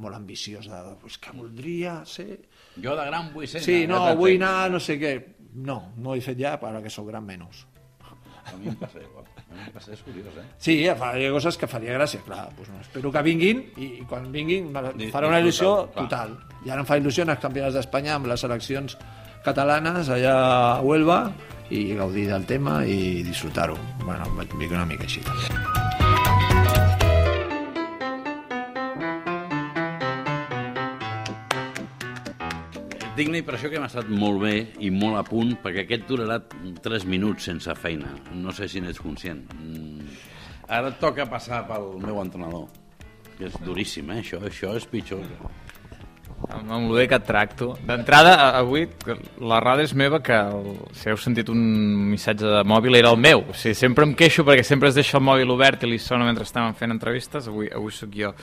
molt 0.00 0.16
ambiciós, 0.16 0.66
de, 0.72 0.82
pues, 1.02 1.18
que 1.18 1.32
voldria 1.36 1.98
ser... 2.08 2.40
Jo 2.82 2.96
de 2.96 3.04
gran 3.10 3.32
vull 3.34 3.46
ser... 3.48 3.60
Sí, 3.62 3.82
no, 3.86 4.00
de- 4.04 4.10
de- 4.14 4.20
vull 4.20 4.36
anar, 4.40 4.70
no 4.72 4.80
sé 4.80 4.96
què... 5.00 5.14
No, 5.56 5.92
no 5.96 6.10
ho 6.12 6.16
he 6.16 6.20
fet 6.24 6.36
ja, 6.40 6.54
ara 6.60 6.82
que 6.84 6.90
sóc 6.92 7.06
gran 7.08 7.24
menys. 7.24 7.64
A 8.46 8.54
mi 8.60 8.68
em 8.70 8.76
passa 8.78 9.00
igual. 9.00 9.24
A 9.36 9.54
mi 9.56 9.62
em 9.64 9.72
passa, 9.74 9.92
és 9.96 10.02
curiós, 10.06 10.36
eh? 10.38 10.44
Sí, 10.62 10.74
hi 10.82 10.88
ha 10.92 10.96
coses 11.34 11.56
que 11.58 11.66
faria 11.66 11.96
gràcia, 11.96 12.20
clar. 12.26 12.44
Doncs 12.56 12.68
no, 12.70 12.80
espero 12.84 13.10
que 13.12 13.22
vinguin 13.26 13.64
i, 13.76 13.88
i 14.00 14.04
quan 14.08 14.28
vinguin 14.32 14.68
farà 15.10 15.28
una 15.32 15.40
il·lusió 15.42 15.88
total. 15.96 16.36
I 16.64 16.70
ara 16.70 16.84
em 16.84 16.88
fa 16.88 16.98
il·lusió 17.00 17.24
anar 17.24 17.36
als 17.38 17.42
campionats 17.46 17.74
d'Espanya 17.78 18.14
amb 18.18 18.28
les 18.30 18.44
seleccions 18.44 18.96
catalanes 19.46 20.08
allà 20.12 20.36
a 20.76 20.78
Huelva 20.84 21.18
i 21.70 21.88
gaudir 21.98 22.28
del 22.30 22.46
tema 22.46 22.84
i 22.86 23.24
disfrutar-ho. 23.26 23.76
Bueno, 24.04 24.28
vaig 24.38 24.54
una 24.70 24.86
mica 24.86 25.08
així. 25.08 25.24
Tinc 33.16 33.30
la 33.32 33.38
impressió 33.40 33.70
que 33.72 33.78
hem 33.80 33.86
estat 33.86 34.08
molt 34.12 34.42
bé 34.42 34.54
i 34.84 34.90
molt 34.92 35.16
a 35.16 35.22
punt, 35.24 35.54
perquè 35.62 35.86
aquest 35.86 36.04
durarà 36.08 36.36
3 36.84 37.06
minuts 37.08 37.46
sense 37.48 37.72
feina. 37.80 38.10
No 38.36 38.52
sé 38.52 38.68
si 38.68 38.82
n'ets 38.84 39.00
conscient. 39.00 39.46
Mm. 39.56 40.10
Ara 40.68 40.90
et 40.92 40.98
toca 41.00 41.24
passar 41.30 41.62
pel 41.68 41.94
meu 42.02 42.18
entrenador, 42.20 42.66
que 43.38 43.46
és 43.48 43.56
duríssim, 43.64 44.10
eh? 44.12 44.20
Això, 44.20 44.42
això 44.44 44.74
és 44.76 44.84
pitjor. 44.90 45.22
Amb, 46.50 46.68
amb 46.68 46.90
el 46.90 46.92
bé 46.98 47.06
que 47.08 47.16
et 47.16 47.24
tracto. 47.24 47.70
D'entrada, 47.88 48.34
avui, 48.58 48.84
la 49.40 49.62
rada 49.64 49.86
és 49.86 49.94
meva, 49.96 50.20
que 50.20 50.36
el, 50.36 50.74
si 50.92 51.08
heu 51.08 51.16
sentit 51.16 51.48
un 51.48 51.62
missatge 52.10 52.44
de 52.52 52.60
mòbil 52.68 52.98
era 53.00 53.14
el 53.14 53.22
meu. 53.22 53.46
O 53.48 53.56
sigui, 53.56 53.72
sempre 53.78 54.04
em 54.04 54.12
queixo 54.18 54.44
perquè 54.44 54.66
sempre 54.66 54.90
es 54.92 54.98
deixa 54.98 55.16
el 55.16 55.24
mòbil 55.24 55.54
obert 55.56 55.86
i 55.86 55.90
li 55.94 55.98
sona 56.02 56.28
mentre 56.28 56.44
estàvem 56.44 56.76
fent 56.76 56.92
entrevistes. 56.92 57.48
Avui, 57.48 57.70
avui 57.72 57.94
sóc 57.96 58.12
jo. 58.12 58.34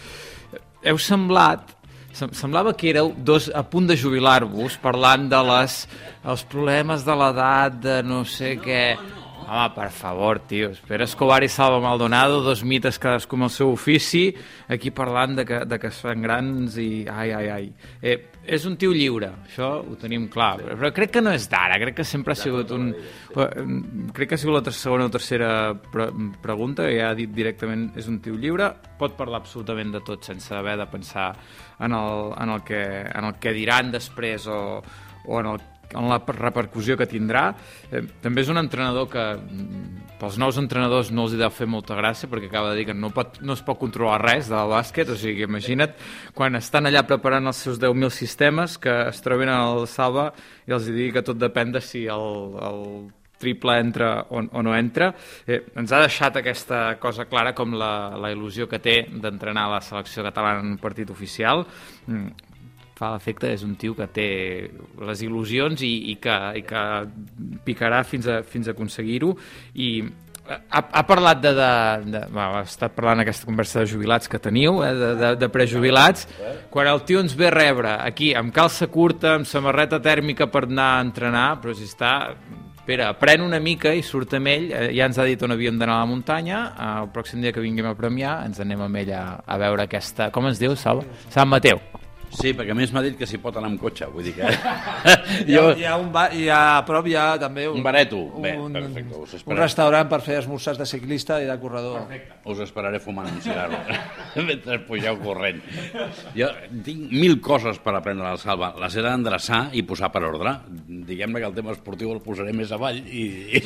Heu 0.83 0.97
semblat 0.97 1.69
sem- 1.69 1.82
semblava 2.13 2.73
que 2.77 2.91
éreu 2.91 3.11
dos 3.17 3.49
a 3.53 3.63
punt 3.65 3.89
de 3.89 3.97
jubilar-vos 3.97 4.77
parlant 4.83 5.25
de 5.31 5.41
les, 5.49 5.77
els 6.23 6.45
problemes 6.49 7.05
de 7.07 7.17
l'edat, 7.17 7.81
de 7.87 7.99
no 8.05 8.23
sé 8.25 8.55
què... 8.61 8.85
Home, 9.43 9.69
per 9.75 9.89
favor, 9.91 10.39
tio. 10.47 10.71
Pere 10.87 11.05
Escobar 11.05 11.43
i 11.43 11.49
Salva 11.51 11.79
Maldonado, 11.83 12.41
dos 12.43 12.63
mites 12.63 12.99
cadascú 13.01 13.37
amb 13.37 13.47
el 13.47 13.51
seu 13.53 13.71
ofici, 13.73 14.27
aquí 14.71 14.91
parlant 14.95 15.35
de 15.39 15.45
que, 15.45 15.59
de 15.69 15.79
que 15.79 15.89
es 15.91 15.99
fan 16.03 16.21
grans 16.23 16.77
i... 16.81 17.05
Ai, 17.09 17.31
ai, 17.35 17.49
ai. 17.53 17.67
Eh, 18.01 18.15
és 18.43 18.65
un 18.67 18.75
tio 18.79 18.91
lliure, 18.91 19.29
això 19.45 19.69
ho 19.83 19.95
tenim 19.99 20.25
clar, 20.31 20.57
sí. 20.59 20.67
però 20.67 20.91
crec 20.95 21.13
que 21.15 21.21
no 21.23 21.31
és 21.35 21.45
d'ara, 21.51 21.77
crec 21.79 21.95
que 22.01 22.07
sempre 22.07 22.35
ha 22.35 22.39
sigut 22.39 22.71
un... 22.75 22.89
eh, 22.91 23.47
Crec 24.13 24.29
que 24.33 24.35
ha 24.35 24.41
sigut 24.41 24.57
la 24.59 24.73
segona 24.75 25.07
o 25.07 25.13
tercera 25.13 25.51
pre 25.91 26.09
pregunta, 26.43 26.89
ja 26.91 27.11
ha 27.11 27.17
dit 27.17 27.31
directament 27.31 27.89
és 27.99 28.09
un 28.11 28.19
tio 28.23 28.35
lliure, 28.39 28.67
pot 28.99 29.15
parlar 29.19 29.39
absolutament 29.41 29.93
de 29.95 30.03
tot 30.03 30.27
sense 30.27 30.51
haver 30.55 30.75
de 30.81 30.87
pensar 30.91 31.31
en 31.79 31.95
el, 31.95 32.33
en 32.39 32.55
el, 32.57 32.63
que, 32.67 32.83
en 33.07 33.29
el 33.29 33.39
que 33.39 33.55
diran 33.55 33.91
després 33.93 34.47
o, 34.51 34.59
o 35.27 35.39
en 35.39 35.53
el 35.53 35.61
en 35.93 36.09
la 36.09 36.19
repercussió 36.19 36.97
que 36.99 37.07
tindrà. 37.09 37.45
Eh, 37.91 38.03
també 38.23 38.43
és 38.43 38.51
un 38.51 38.59
entrenador 38.61 39.07
que 39.11 39.23
mm, 39.37 40.17
pels 40.21 40.37
nous 40.41 40.59
entrenadors 40.61 41.11
no 41.11 41.27
els 41.27 41.35
hi 41.35 41.41
deu 41.41 41.51
fer 41.53 41.67
molta 41.69 41.97
gràcia 41.99 42.29
perquè 42.31 42.49
acaba 42.51 42.71
de 42.71 42.81
dir 42.81 42.87
que 42.91 42.97
no, 42.97 43.11
pot, 43.15 43.39
no 43.41 43.57
es 43.57 43.63
pot 43.65 43.79
controlar 43.81 44.21
res 44.23 44.51
del 44.51 44.71
bàsquet, 44.71 45.09
o 45.09 45.17
sigui, 45.19 45.47
imagina't 45.47 45.97
quan 46.35 46.55
estan 46.59 46.87
allà 46.89 47.03
preparant 47.07 47.51
els 47.51 47.63
seus 47.65 47.81
10.000 47.81 48.13
sistemes 48.13 48.77
que 48.81 48.93
es 49.09 49.19
troben 49.25 49.51
al 49.51 49.87
Salva 49.91 50.31
i 50.67 50.75
els 50.75 50.87
digui 50.87 51.11
que 51.15 51.25
tot 51.25 51.39
depèn 51.39 51.73
de 51.75 51.81
si 51.83 52.05
el, 52.11 52.55
el 52.63 52.81
triple 53.43 53.77
entra 53.79 54.25
o, 54.29 54.39
o 54.39 54.63
no 54.63 54.75
entra. 54.75 55.11
Eh, 55.47 55.59
ens 55.79 55.91
ha 55.91 56.01
deixat 56.05 56.39
aquesta 56.39 56.95
cosa 57.03 57.27
clara 57.27 57.51
com 57.57 57.75
la, 57.75 58.15
la 58.19 58.31
il·lusió 58.33 58.69
que 58.71 58.79
té 58.83 59.01
d'entrenar 59.11 59.67
la 59.73 59.83
selecció 59.83 60.23
catalana 60.23 60.63
en 60.63 60.73
un 60.75 60.81
partit 60.81 61.11
oficial. 61.11 61.65
Mm, 62.07 62.52
fa 62.97 63.13
l'efecte 63.13 63.49
és 63.53 63.63
un 63.65 63.75
tio 63.79 63.95
que 63.97 64.07
té 64.13 64.27
les 65.01 65.23
il·lusions 65.25 65.81
i, 65.85 65.93
i, 66.13 66.17
que, 66.21 66.35
i 66.59 66.65
que 66.67 66.83
picarà 67.65 68.03
fins 68.07 68.29
a, 68.29 68.41
fins 68.45 68.69
a 68.69 68.75
aconseguir-ho 68.75 69.33
i 69.81 69.89
ha, 70.47 70.81
ha 70.81 71.03
parlat 71.07 71.41
de, 71.41 71.53
de, 71.55 71.69
de 72.11 72.23
bueno, 72.27 72.59
ha 72.59 72.65
estat 72.67 72.95
parlant 72.95 73.23
aquesta 73.23 73.47
conversa 73.47 73.81
de 73.81 73.91
jubilats 73.93 74.29
que 74.29 74.41
teniu, 74.43 74.81
eh, 74.85 74.91
de, 74.99 75.13
de, 75.21 75.31
de 75.39 75.49
prejubilats 75.53 76.27
quan 76.73 76.89
el 76.91 77.01
tio 77.07 77.23
ens 77.23 77.37
ve 77.39 77.49
a 77.49 77.55
rebre 77.55 77.95
aquí 78.01 78.33
amb 78.37 78.53
calça 78.55 78.89
curta, 78.91 79.37
amb 79.37 79.49
samarreta 79.49 80.01
tèrmica 80.03 80.49
per 80.51 80.67
anar 80.67 80.91
a 80.97 81.07
entrenar, 81.07 81.47
però 81.63 81.75
si 81.77 81.89
està 81.89 82.13
Pere, 82.83 83.05
pren 83.15 83.39
una 83.39 83.61
mica 83.63 83.93
i 83.95 84.01
surt 84.03 84.33
amb 84.35 84.49
ell, 84.51 84.65
eh, 84.75 84.89
ja 84.91 85.07
ens 85.07 85.15
ha 85.15 85.23
dit 85.23 85.39
on 85.47 85.55
havíem 85.55 85.79
d'anar 85.79 86.01
a 86.01 86.03
la 86.03 86.11
muntanya, 86.11 86.59
eh, 86.73 86.91
el 87.05 87.11
pròxim 87.15 87.39
dia 87.39 87.55
que 87.55 87.63
vinguem 87.63 87.87
a 87.87 87.95
premiar 87.95 88.41
ens 88.43 88.59
anem 88.59 88.83
amb 88.89 89.03
ell 89.05 89.15
a, 89.15 89.25
a 89.47 89.61
veure 89.63 89.87
aquesta... 89.87 90.33
Com 90.35 90.51
es 90.51 90.59
diu, 90.59 90.75
Salva? 90.75 91.07
Sant 91.31 91.47
Mateu. 91.47 91.79
Sí, 92.33 92.51
perquè 92.57 92.73
a 92.73 92.77
més 92.77 92.91
m'ha 92.93 93.03
dit 93.05 93.15
que 93.17 93.27
s'hi 93.29 93.37
pot 93.41 93.55
anar 93.59 93.69
amb 93.71 93.81
cotxe, 93.81 94.07
vull 94.13 94.25
dir 94.25 94.33
que... 94.37 94.49
Hi 95.47 95.57
ha, 95.57 95.63
hi 95.77 95.85
ha 95.87 95.95
un 95.99 96.09
bar, 96.13 96.25
hi 96.35 96.47
ha, 96.49 96.59
a 96.79 96.83
prop 96.87 97.07
hi 97.09 97.15
ha 97.19 97.25
també 97.41 97.67
un, 97.69 97.77
Un 97.79 97.85
bareto. 97.85 98.19
Bé, 98.41 98.53
un, 98.59 98.73
perfecte, 98.73 99.15
us 99.19 99.33
un 99.33 99.39
esperaré. 99.39 99.61
restaurant 99.61 100.09
per 100.11 100.19
fer 100.25 100.37
esmorzars 100.41 100.79
de 100.81 100.87
ciclista 100.89 101.39
i 101.43 101.47
de 101.49 101.57
corredor. 101.61 102.11
Us 102.49 102.61
esperaré 102.65 102.99
fumant 103.03 103.29
un 103.31 103.41
cigarro 103.43 103.79
mentre 104.49 104.79
pugeu 104.87 105.19
corrent. 105.23 105.61
Jo 106.37 106.49
tinc 106.85 107.11
mil 107.13 107.39
coses 107.43 107.79
per 107.83 107.95
aprendre 107.97 108.29
al 108.29 108.41
Salva. 108.41 108.73
Les 108.81 108.95
he 108.97 109.05
d'endreçar 109.05 109.63
i 109.73 109.85
posar 109.87 110.11
per 110.13 110.23
ordre. 110.27 110.57
Diguem-ne 110.69 111.41
que 111.41 111.49
el 111.51 111.57
tema 111.57 111.75
esportiu 111.75 112.13
el 112.13 112.23
posaré 112.25 112.53
més 112.55 112.71
avall 112.75 113.01
i, 113.03 113.25
i, 113.59 113.63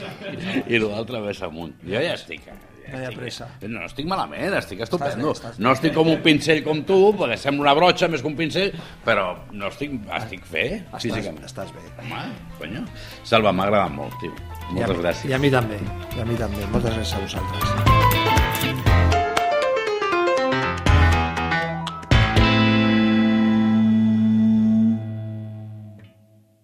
i 0.67 0.81
l'altre 0.83 1.23
més 1.23 1.43
amunt. 1.45 1.77
Jo 1.87 2.01
ja 2.01 2.17
estic... 2.17 2.43
Ja 2.47 2.66
Estic- 2.91 3.17
pressa. 3.17 3.47
No 3.67 3.85
estic 3.85 4.05
malament, 4.07 4.53
estic 4.57 4.81
estupendo. 4.81 5.31
Estàs 5.31 5.43
bé, 5.43 5.49
estàs 5.51 5.59
no 5.59 5.71
estic 5.73 5.93
com 5.93 6.07
un 6.07 6.21
pincell 6.21 6.63
com 6.63 6.83
tu, 6.83 7.13
perquè 7.17 7.37
sembla 7.37 7.61
una 7.67 7.73
brotxa 7.73 8.07
més 8.07 8.21
que 8.21 8.27
un 8.27 8.35
pincell, 8.35 8.71
però 9.05 9.35
no 9.51 9.67
estic, 9.67 9.91
estic 10.21 10.43
bé, 10.51 10.65
Estàs, 10.85 11.01
físicament. 11.01 11.45
estàs 11.45 11.71
bé. 11.73 11.81
Home, 12.01 12.23
conyo. 12.59 12.85
Salva, 13.23 13.51
m'ha 13.51 13.63
agradat 13.67 13.91
molt, 13.91 14.13
tio. 14.21 14.31
I 14.31 14.81
a, 14.83 14.87
Moltes 14.87 14.97
gràcies. 15.03 15.29
I 15.29 15.33
a 15.33 15.39
mi 15.39 15.49
també, 15.51 15.79
i 16.17 16.19
a 16.21 16.25
mi 16.25 16.35
també. 16.35 16.65
Moltes 16.71 16.93
gràcies 16.95 17.15
a 17.15 17.19
vosaltres. 17.19 18.06